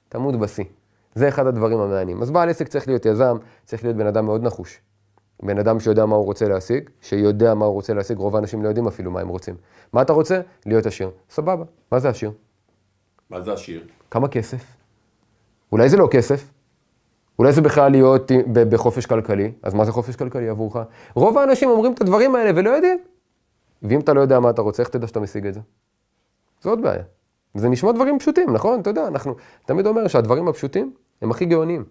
תמות 0.10 0.36
בשיא. 0.36 0.66
זה 1.16 1.28
אחד 1.28 1.48
הדברים 1.48 1.80
המעניינים. 1.80 2.22
אז 2.22 2.32
בעל 2.32 2.50
עסק 2.50 2.68
צריך 2.68 2.88
להיות 2.88 3.06
יזם, 3.06 3.38
צריך 3.66 3.84
להיות 3.84 3.98
בן 3.98 4.08
אדם 4.08 4.26
מאוד 4.26 4.44
נחוש. 4.44 4.82
בן 5.44 5.60
אדם 5.60 5.80
שיודע 5.80 6.06
מה 6.06 6.16
הוא 6.16 6.26
רוצה 6.26 6.48
להשיג, 6.48 6.90
שיודע 7.02 7.54
מה 7.54 7.66
הוא 7.66 7.74
רוצה 7.74 7.94
להשיג, 7.94 8.18
רוב 8.18 8.36
האנשים 8.36 8.64
לא 8.64 8.68
יודעים 8.68 8.88
אפילו 8.88 9.12
מה 9.12 9.22
הם 9.22 9.28
רוצים. 9.28 9.56
מה 9.94 10.02
אתה 10.02 10.14
רוצה? 10.14 10.42
להיות 10.66 10.86
עשיר. 10.86 11.12
סבבה. 11.30 11.64
מה 11.92 12.00
זה 12.00 12.10
עשיר? 12.10 12.32
מה 13.30 13.42
זה 13.42 13.54
השיר? 13.54 13.84
כמה 14.12 14.28
כסף? 14.28 14.64
אולי 15.72 15.90
זה 15.90 15.98
לא 15.98 16.08
כסף, 16.12 16.52
אולי 17.40 17.52
זה 17.52 17.62
בכלל 17.62 17.92
להיות 17.92 18.32
בחופש 18.54 19.06
כלכלי, 19.06 19.52
אז 19.64 19.74
מה 19.74 19.86
זה 19.86 19.92
חופש 19.92 20.16
כלכלי 20.16 20.50
עבורך? 20.50 20.78
רוב 21.16 21.38
האנשים 21.38 21.70
אומרים 21.70 21.94
את 21.94 22.02
הדברים 22.02 22.36
האלה 22.36 22.52
ולא 22.56 22.70
יודעים. 22.70 23.00
ואם 23.84 24.00
אתה 24.00 24.14
לא 24.14 24.22
יודע 24.22 24.40
מה 24.40 24.50
אתה 24.50 24.62
רוצה, 24.62 24.84
איך 24.84 24.90
תדע 24.90 25.08
שאתה 25.08 25.20
משיג 25.20 25.48
את 25.48 25.54
זה? 25.54 25.60
זו 26.62 26.70
עוד 26.70 26.82
בעיה. 26.82 27.04
זה 27.54 27.70
נשמע 27.70 27.92
דברים 27.92 28.20
פשוטים, 28.20 28.54
נכון? 28.54 28.80
אתה 28.80 28.90
יודע, 28.90 29.08
אנחנו 29.08 29.36
תמיד 29.66 29.88
אומר 29.88 30.08
שהדברים 30.08 30.48
הפשוטים 30.48 30.94
הם 31.22 31.32
הכי 31.32 31.46
גאוניים. 31.46 31.84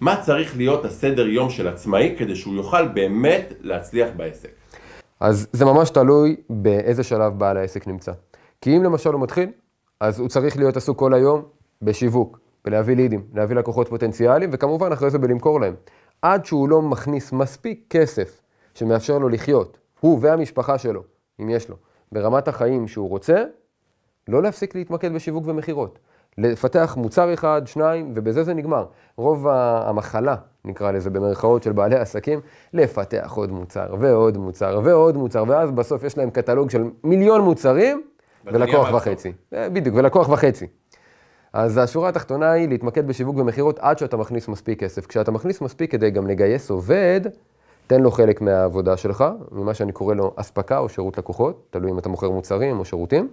מה 0.00 0.22
צריך 0.22 0.56
להיות 0.56 0.84
הסדר 0.84 1.26
יום 1.26 1.50
של 1.50 1.68
עצמאי 1.68 2.14
כדי 2.18 2.36
שהוא 2.36 2.54
יוכל 2.54 2.88
באמת 2.88 3.52
להצליח 3.60 4.08
בעסק? 4.16 4.50
אז 5.20 5.48
זה 5.52 5.64
ממש 5.64 5.90
תלוי 5.90 6.36
באיזה 6.50 7.02
שלב 7.02 7.38
בעל 7.38 7.56
העסק 7.56 7.86
נמצא. 7.86 8.12
כי 8.60 8.76
אם 8.76 8.82
למשל 8.82 9.12
הוא 9.12 9.20
מתחיל, 9.20 9.50
אז 10.00 10.18
הוא 10.18 10.28
צריך 10.28 10.56
להיות 10.56 10.76
עסוק 10.76 10.98
כל 10.98 11.14
היום 11.14 11.42
בשיווק, 11.82 12.38
בלהביא 12.64 12.96
לידים, 12.96 13.24
להביא 13.34 13.56
לקוחות 13.56 13.88
פוטנציאליים, 13.88 14.50
וכמובן 14.52 14.92
אחרי 14.92 15.10
זה 15.10 15.18
בלמכור 15.18 15.60
להם. 15.60 15.74
עד 16.22 16.44
שהוא 16.44 16.68
לא 16.68 16.82
מכניס 16.82 17.32
מספיק 17.32 17.84
כסף 17.90 18.40
שמאפשר 18.74 19.18
לו 19.18 19.28
לחיות, 19.28 19.78
הוא 20.00 20.18
והמשפחה 20.22 20.78
שלו, 20.78 21.02
אם 21.40 21.50
יש 21.50 21.68
לו, 21.68 21.76
ברמת 22.12 22.48
החיים 22.48 22.88
שהוא 22.88 23.08
רוצה, 23.08 23.44
לא 24.28 24.42
להפסיק 24.42 24.74
להתמקד 24.74 25.12
בשיווק 25.12 25.44
ומכירות. 25.46 25.98
לפתח 26.38 26.94
מוצר 26.98 27.34
אחד, 27.34 27.62
שניים, 27.66 28.12
ובזה 28.14 28.44
זה 28.44 28.54
נגמר. 28.54 28.84
רוב 29.16 29.48
המחלה, 29.48 30.36
נקרא 30.64 30.90
לזה 30.90 31.10
במרכאות 31.10 31.62
של 31.62 31.72
בעלי 31.72 31.96
עסקים, 31.96 32.40
לפתח 32.72 33.32
עוד 33.36 33.52
מוצר 33.52 33.94
ועוד 33.98 34.36
מוצר 34.36 34.80
ועוד 34.84 35.16
מוצר, 35.16 35.44
ואז 35.48 35.70
בסוף 35.70 36.02
יש 36.02 36.18
להם 36.18 36.30
קטלוג 36.30 36.70
של 36.70 36.84
מיליון 37.04 37.40
מוצרים 37.40 38.02
ולקוח. 38.44 38.94
וחצי. 38.94 39.32
אה, 39.54 39.68
בדיוק, 39.68 39.96
ולקוח 39.96 40.28
וחצי. 40.28 40.66
אז 41.52 41.78
השורה 41.78 42.08
התחתונה 42.08 42.50
היא 42.50 42.68
להתמקד 42.68 43.06
בשיווק 43.06 43.36
ומכירות 43.36 43.78
עד 43.78 43.98
שאתה 43.98 44.16
מכניס 44.16 44.48
מספיק 44.48 44.80
כסף. 44.80 45.06
כשאתה 45.06 45.30
מכניס 45.30 45.60
מספיק 45.60 45.92
כדי 45.92 46.10
גם 46.10 46.26
לגייס 46.26 46.70
עובד, 46.70 47.20
תן 47.86 48.00
לו 48.00 48.10
חלק 48.10 48.40
מהעבודה 48.40 48.96
שלך, 48.96 49.24
ממה 49.52 49.74
שאני 49.74 49.92
קורא 49.92 50.14
לו 50.14 50.32
אספקה 50.36 50.78
או 50.78 50.88
שירות 50.88 51.18
לקוחות, 51.18 51.66
תלוי 51.70 51.90
אם 51.90 51.98
אתה 51.98 52.08
מוכר 52.08 52.30
מוצרים 52.30 52.78
או 52.78 52.84
שירותים, 52.84 53.28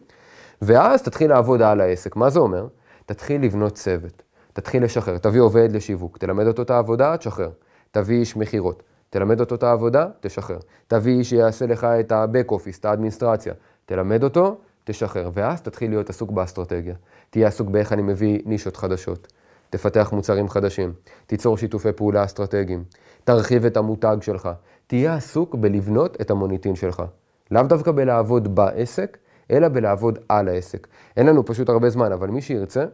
ואז 0.61 1.03
תתחיל 1.03 1.29
לעבוד 1.29 1.61
על 1.61 1.81
העסק. 1.81 2.15
מה 2.15 2.29
זה 2.29 2.39
אומר? 2.39 2.67
תתחיל 3.05 3.43
לבנות 3.43 3.73
צוות, 3.73 4.23
תתחיל 4.53 4.83
לשחרר, 4.83 5.17
תביא 5.17 5.41
עובד 5.41 5.71
לשיווק, 5.71 6.17
תלמד 6.17 6.47
אותו 6.47 6.61
את 6.61 6.69
העבודה, 6.69 7.17
תשחרר. 7.17 7.49
תביא 7.91 8.19
איש 8.19 8.37
מכירות, 8.37 8.83
תלמד 9.09 9.39
אותו 9.39 9.55
את 9.55 9.63
העבודה, 9.63 10.07
תשחרר. 10.19 10.57
תביא 10.87 11.17
איש 11.17 11.29
שיעשה 11.29 11.65
לך 11.65 11.83
את 11.83 12.11
ה-back 12.11 12.51
office, 12.51 12.79
את 12.79 12.85
האדמיניסטרציה, 12.85 13.53
תלמד 13.85 14.23
אותו, 14.23 14.57
תשחרר. 14.83 15.29
ואז 15.33 15.61
תתחיל 15.61 15.89
להיות 15.89 16.09
עסוק 16.09 16.31
באסטרטגיה. 16.31 16.95
תהיה 17.29 17.47
עסוק 17.47 17.69
באיך 17.69 17.93
אני 17.93 18.01
מביא 18.01 18.41
נישות 18.45 18.77
חדשות. 18.77 19.27
תפתח 19.69 20.09
מוצרים 20.13 20.49
חדשים, 20.49 20.93
תיצור 21.27 21.57
שיתופי 21.57 21.91
פעולה 21.91 22.23
אסטרטגיים, 22.23 22.83
תרחיב 23.23 23.65
את 23.65 23.77
המותג 23.77 24.17
שלך, 24.21 24.49
תהיה 24.87 25.15
עסוק 25.15 25.55
בלבנות 25.55 26.21
את 26.21 26.31
המוניטין 26.31 26.75
שלך. 26.75 27.03
לאו 27.51 27.63
דווקא 27.63 27.91
בלעבוד 27.91 28.55
בעסק, 28.55 29.17
אלא 29.51 29.67
בלעבוד 29.67 30.19
על 30.29 30.47
העסק. 30.47 30.87
אין 31.17 31.25
לנו 31.27 31.45
פשוט 31.45 31.69
הרבה 31.69 31.89
זמן, 31.89 32.11
אבל 32.11 32.27
מי 32.27 32.41
שירצה, 32.41 32.85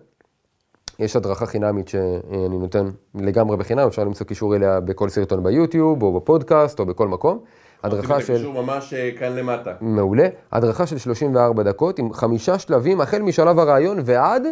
יש 0.99 1.15
הדרכה 1.15 1.45
חינמית 1.45 1.87
שאני 1.87 2.57
נותן 2.59 2.85
לגמרי 3.15 3.57
בחינם, 3.57 3.87
אפשר 3.87 4.03
למצוא 4.03 4.25
קישור 4.25 4.55
אליה 4.55 4.79
בכל 4.79 5.09
סרטון 5.09 5.43
ביוטיוב, 5.43 6.03
או 6.03 6.19
בפודקאסט, 6.19 6.79
או 6.79 6.85
בכל 6.85 7.07
מקום. 7.07 7.43
הדרכה 7.83 8.21
של... 8.21 8.33
הקישור 8.33 8.63
ממש 8.63 8.93
אה, 8.93 9.09
כאן 9.19 9.35
למטה. 9.35 9.73
מעולה. 9.81 10.27
הדרכה 10.51 10.87
של 10.87 10.97
34 10.97 11.63
דקות 11.63 11.99
עם 11.99 12.13
חמישה 12.13 12.59
שלבים, 12.59 13.01
החל 13.01 13.21
משלב 13.21 13.59
הרעיון 13.59 13.97
ועד 14.05 14.43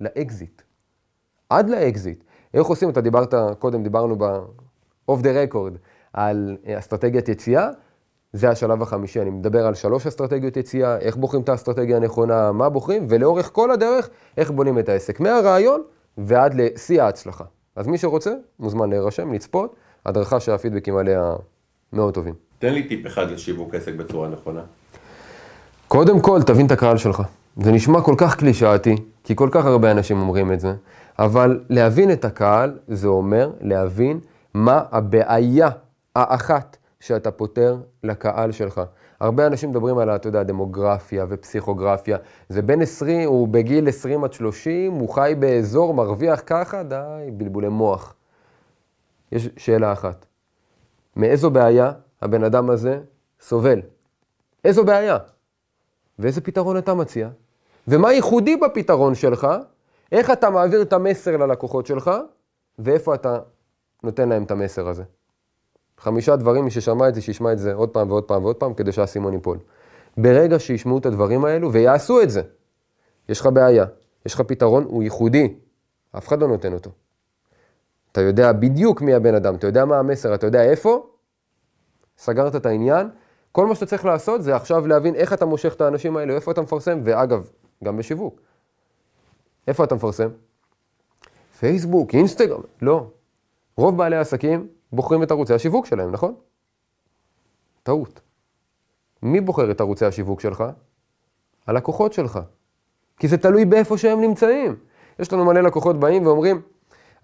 לאקזיט. 0.00 0.62
עד 1.50 1.70
לאקזיט. 1.70 2.24
איך 2.54 2.66
עושים? 2.66 2.90
אתה 2.90 3.00
דיברת, 3.00 3.34
קודם 3.58 3.82
דיברנו 3.82 4.16
ב-off 4.18 5.20
the 5.22 5.52
record 5.52 5.78
על 6.12 6.56
אה, 6.66 6.78
אסטרטגיית 6.78 7.28
יציאה, 7.28 7.68
זה 8.32 8.50
השלב 8.50 8.82
החמישי. 8.82 9.22
אני 9.22 9.30
מדבר 9.30 9.66
על 9.66 9.74
שלוש 9.74 10.06
אסטרטגיות 10.06 10.56
יציאה, 10.56 10.98
איך 10.98 11.16
בוחרים 11.16 11.42
את 11.42 11.48
האסטרטגיה 11.48 11.96
הנכונה, 11.96 12.52
מה 12.52 12.68
בוחרים, 12.68 13.06
ולאורך 13.08 13.50
כל 13.52 13.70
הדרך, 13.70 14.08
איך 14.36 14.50
בונים 14.50 14.78
את 14.78 14.88
העסק. 14.88 15.20
מהרעיון 15.20 15.82
ועד 16.18 16.54
לשיא 16.54 17.02
ההצלחה. 17.02 17.44
אז 17.76 17.86
מי 17.86 17.98
שרוצה, 17.98 18.32
מוזמן 18.60 18.90
להירשם, 18.90 19.32
לצפות, 19.32 19.74
הדרכה 20.06 20.40
שהפידבקים 20.40 20.96
עליה 20.96 21.34
מאוד 21.92 22.14
טובים. 22.14 22.34
תן 22.58 22.72
לי 22.74 22.88
טיפ 22.88 23.06
אחד 23.06 23.30
לשיווק 23.30 23.74
עסק 23.74 23.94
בצורה 23.94 24.28
נכונה. 24.28 24.62
קודם 25.88 26.20
כל, 26.20 26.42
תבין 26.42 26.66
את 26.66 26.70
הקהל 26.70 26.96
שלך. 26.96 27.22
זה 27.56 27.72
נשמע 27.72 28.00
כל 28.00 28.14
כך 28.18 28.36
קלישאתי, 28.36 28.96
כי 29.24 29.36
כל 29.36 29.48
כך 29.52 29.64
הרבה 29.64 29.90
אנשים 29.90 30.20
אומרים 30.20 30.52
את 30.52 30.60
זה, 30.60 30.74
אבל 31.18 31.60
להבין 31.68 32.12
את 32.12 32.24
הקהל, 32.24 32.78
זה 32.88 33.08
אומר 33.08 33.50
להבין 33.60 34.20
מה 34.54 34.82
הבעיה 34.90 35.68
האחת 36.16 36.76
שאתה 37.06 37.30
פותר 37.30 37.76
לקהל 38.02 38.52
שלך. 38.52 38.80
הרבה 39.20 39.46
אנשים 39.46 39.70
מדברים 39.70 39.98
על, 39.98 40.10
אתה 40.10 40.28
יודע, 40.28 40.42
דמוגרפיה 40.42 41.26
ופסיכוגרפיה. 41.28 42.18
זה 42.48 42.62
בין 42.62 42.82
20, 42.82 43.28
הוא 43.28 43.48
בגיל 43.48 43.88
20 43.88 44.24
עד 44.24 44.32
30, 44.32 44.92
הוא 44.92 45.08
חי 45.08 45.34
באזור, 45.38 45.94
מרוויח 45.94 46.42
ככה, 46.46 46.82
די, 46.82 47.30
בלבולי 47.32 47.68
מוח. 47.68 48.14
יש 49.32 49.48
שאלה 49.56 49.92
אחת, 49.92 50.26
מאיזו 51.16 51.50
בעיה 51.50 51.92
הבן 52.22 52.44
אדם 52.44 52.70
הזה 52.70 53.00
סובל? 53.40 53.80
איזו 54.64 54.84
בעיה? 54.84 55.18
ואיזה 56.18 56.40
פתרון 56.40 56.78
אתה 56.78 56.94
מציע? 56.94 57.28
ומה 57.88 58.12
ייחודי 58.12 58.56
בפתרון 58.56 59.14
שלך? 59.14 59.46
איך 60.12 60.30
אתה 60.30 60.50
מעביר 60.50 60.82
את 60.82 60.92
המסר 60.92 61.36
ללקוחות 61.36 61.86
שלך? 61.86 62.10
ואיפה 62.78 63.14
אתה 63.14 63.38
נותן 64.02 64.28
להם 64.28 64.42
את 64.42 64.50
המסר 64.50 64.88
הזה? 64.88 65.02
חמישה 65.98 66.36
דברים, 66.36 66.64
מי 66.64 66.70
ששמע 66.70 67.08
את 67.08 67.14
זה, 67.14 67.20
שישמע 67.20 67.52
את 67.52 67.58
זה 67.58 67.74
עוד 67.74 67.88
פעם 67.88 68.10
ועוד 68.10 68.24
פעם 68.24 68.44
ועוד 68.44 68.56
פעם, 68.56 68.74
כדי 68.74 68.92
שהאסימון 68.92 69.32
ייפול. 69.32 69.58
ברגע 70.16 70.58
שישמעו 70.58 70.98
את 70.98 71.06
הדברים 71.06 71.44
האלו 71.44 71.72
ויעשו 71.72 72.22
את 72.22 72.30
זה, 72.30 72.42
יש 73.28 73.40
לך 73.40 73.46
בעיה, 73.46 73.84
יש 74.26 74.34
לך 74.34 74.40
פתרון, 74.40 74.84
הוא 74.84 75.02
ייחודי, 75.02 75.54
אף 76.18 76.28
אחד 76.28 76.40
לא 76.40 76.48
נותן 76.48 76.72
אותו. 76.72 76.90
אתה 78.12 78.20
יודע 78.20 78.52
בדיוק 78.52 79.02
מי 79.02 79.14
הבן 79.14 79.34
אדם, 79.34 79.54
אתה 79.54 79.66
יודע 79.66 79.84
מה 79.84 79.98
המסר, 79.98 80.34
אתה 80.34 80.46
יודע 80.46 80.62
איפה, 80.62 81.06
סגרת 82.18 82.56
את 82.56 82.66
העניין. 82.66 83.08
כל 83.52 83.66
מה 83.66 83.74
שאתה 83.74 83.86
צריך 83.86 84.04
לעשות 84.04 84.42
זה 84.42 84.56
עכשיו 84.56 84.86
להבין 84.86 85.14
איך 85.14 85.32
אתה 85.32 85.46
מושך 85.46 85.74
את 85.74 85.80
האנשים 85.80 86.16
האלה, 86.16 86.34
איפה 86.34 86.50
אתה 86.52 86.62
מפרסם, 86.62 87.00
ואגב, 87.04 87.50
גם 87.84 87.96
בשיווק. 87.96 88.40
איפה 89.68 89.84
אתה 89.84 89.94
מפרסם? 89.94 90.28
פייסבוק, 91.58 92.14
אינסטגרם, 92.14 92.60
לא. 92.82 93.10
רוב 93.76 93.96
בעלי 93.96 94.16
העסקים 94.16 94.68
בוחרים 94.92 95.22
את 95.22 95.30
ערוצי 95.30 95.54
השיווק 95.54 95.86
שלהם, 95.86 96.12
נכון? 96.12 96.34
טעות. 97.82 98.20
מי 99.22 99.40
בוחר 99.40 99.70
את 99.70 99.80
ערוצי 99.80 100.04
השיווק 100.04 100.40
שלך? 100.40 100.64
הלקוחות 101.66 102.12
שלך. 102.12 102.40
כי 103.18 103.28
זה 103.28 103.38
תלוי 103.38 103.64
באיפה 103.64 103.98
שהם 103.98 104.20
נמצאים. 104.20 104.76
יש 105.18 105.32
לנו 105.32 105.44
מלא 105.44 105.60
לקוחות 105.60 106.00
באים 106.00 106.26
ואומרים, 106.26 106.62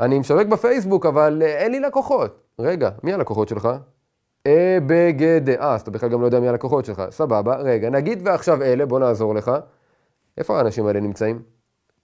אני 0.01 0.19
משווק 0.19 0.47
בפייסבוק, 0.47 1.07
אבל 1.07 1.43
אה, 1.43 1.59
אין 1.59 1.73
לי 1.73 1.81
לקוחות. 1.81 2.43
רגע, 2.59 2.91
מי 3.03 3.13
הלקוחות 3.13 3.49
שלך? 3.49 3.69
אה, 4.47 4.79
בגד... 4.87 5.49
אה, 5.49 5.75
אז 5.75 5.81
אתה 5.81 5.91
בכלל 5.91 6.09
גם 6.09 6.21
לא 6.21 6.27
יודע 6.27 6.41
מי 6.41 6.49
הלקוחות 6.49 6.85
שלך. 6.85 7.03
סבבה, 7.11 7.57
רגע, 7.57 7.91
נגיד 7.91 8.23
ועכשיו 8.25 8.63
אלה, 8.63 8.87
בוא 8.87 8.99
נעזור 8.99 9.35
לך. 9.35 9.51
איפה 10.39 10.59
האנשים 10.59 10.87
האלה 10.87 11.01
נמצאים? 11.01 11.43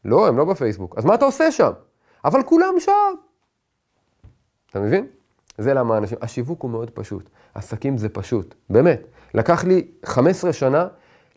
לא, 0.04 0.28
הם 0.28 0.38
לא 0.38 0.44
בפייסבוק. 0.44 0.98
אז 0.98 1.04
מה 1.04 1.14
אתה 1.14 1.24
עושה 1.24 1.52
שם? 1.52 1.70
אבל 2.24 2.42
כולם 2.42 2.74
שם. 2.78 3.14
אתה 4.70 4.80
מבין? 4.80 5.06
זה 5.58 5.74
למה 5.74 5.98
אנשים... 5.98 6.18
השיווק 6.20 6.62
הוא 6.62 6.70
מאוד 6.70 6.90
פשוט. 6.90 7.30
עסקים 7.54 7.98
זה 7.98 8.08
פשוט, 8.08 8.54
באמת. 8.70 9.06
לקח 9.34 9.64
לי 9.64 9.86
15 10.04 10.52
שנה 10.52 10.86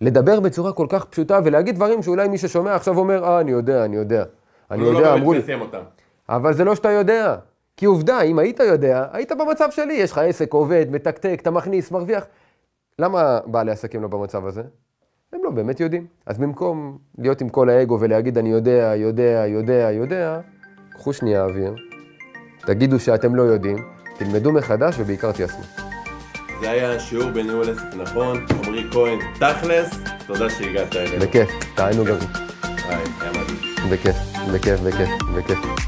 לדבר 0.01 0.39
בצורה 0.39 0.73
כל 0.73 0.85
כך 0.89 1.05
פשוטה 1.05 1.39
ולהגיד 1.45 1.75
דברים 1.75 2.03
שאולי 2.03 2.27
מי 2.27 2.37
ששומע 2.37 2.75
עכשיו 2.75 2.97
אומר, 2.97 3.23
אה, 3.23 3.39
אני 3.39 3.51
יודע, 3.51 3.85
אני 3.85 3.95
יודע. 3.95 4.23
אני 4.71 4.81
הוא 4.81 4.89
יודע, 4.89 5.01
לא 5.01 5.13
אמרו 5.13 5.33
לי. 5.33 5.41
אבל 6.29 6.53
זה 6.53 6.63
לא 6.63 6.75
שאתה 6.75 6.91
יודע. 6.91 7.35
כי 7.77 7.85
עובדה, 7.85 8.21
אם 8.21 8.39
היית 8.39 8.59
יודע, 8.59 9.05
היית 9.11 9.31
במצב 9.31 9.71
שלי, 9.71 9.93
יש 9.93 10.11
לך 10.11 10.17
עסק 10.17 10.53
עובד, 10.53 10.85
מתקתק, 10.89 11.39
אתה 11.41 11.51
מכניס, 11.51 11.91
מרוויח. 11.91 12.25
למה 12.99 13.39
בעלי 13.45 13.71
עסקים 13.71 14.01
לא 14.01 14.07
במצב 14.07 14.45
הזה? 14.45 14.61
הם 15.33 15.39
לא 15.43 15.49
באמת 15.49 15.79
יודעים. 15.79 16.07
אז 16.25 16.37
במקום 16.37 16.97
להיות 17.17 17.41
עם 17.41 17.49
כל 17.49 17.69
האגו 17.69 17.97
ולהגיד 17.99 18.37
אני 18.37 18.51
יודע, 18.51 18.93
יודע, 18.95 19.43
יודע, 19.47 19.91
יודע, 19.91 20.39
קחו 20.89 21.13
שנייה 21.13 21.43
אוויר, 21.43 21.75
תגידו 22.65 22.99
שאתם 22.99 23.35
לא 23.35 23.41
יודעים, 23.41 23.77
תלמדו 24.23 24.51
מחדש 24.51 24.95
ובעיקר 24.99 25.31
תיישמו. 25.31 25.61
זה 26.61 26.71
היה 26.71 26.99
שיעור 26.99 27.29
בניהול 27.29 27.69
עסק 27.69 27.95
נכון. 27.97 28.45
עמרי 28.49 28.83
כהן, 28.91 29.19
תכלס, 29.39 29.89
תודה 30.27 30.49
שהגעת 30.49 30.95
אלינו. 30.95 31.25
בכיף, 31.25 31.49
תענו 31.75 32.05
גם. 32.05 32.15
היה 32.89 32.99
מדהים. 33.29 33.91
בכיף, 33.91 34.15
בכיף, 34.53 34.79
בכיף, 34.79 35.09
בכיף. 35.35 35.80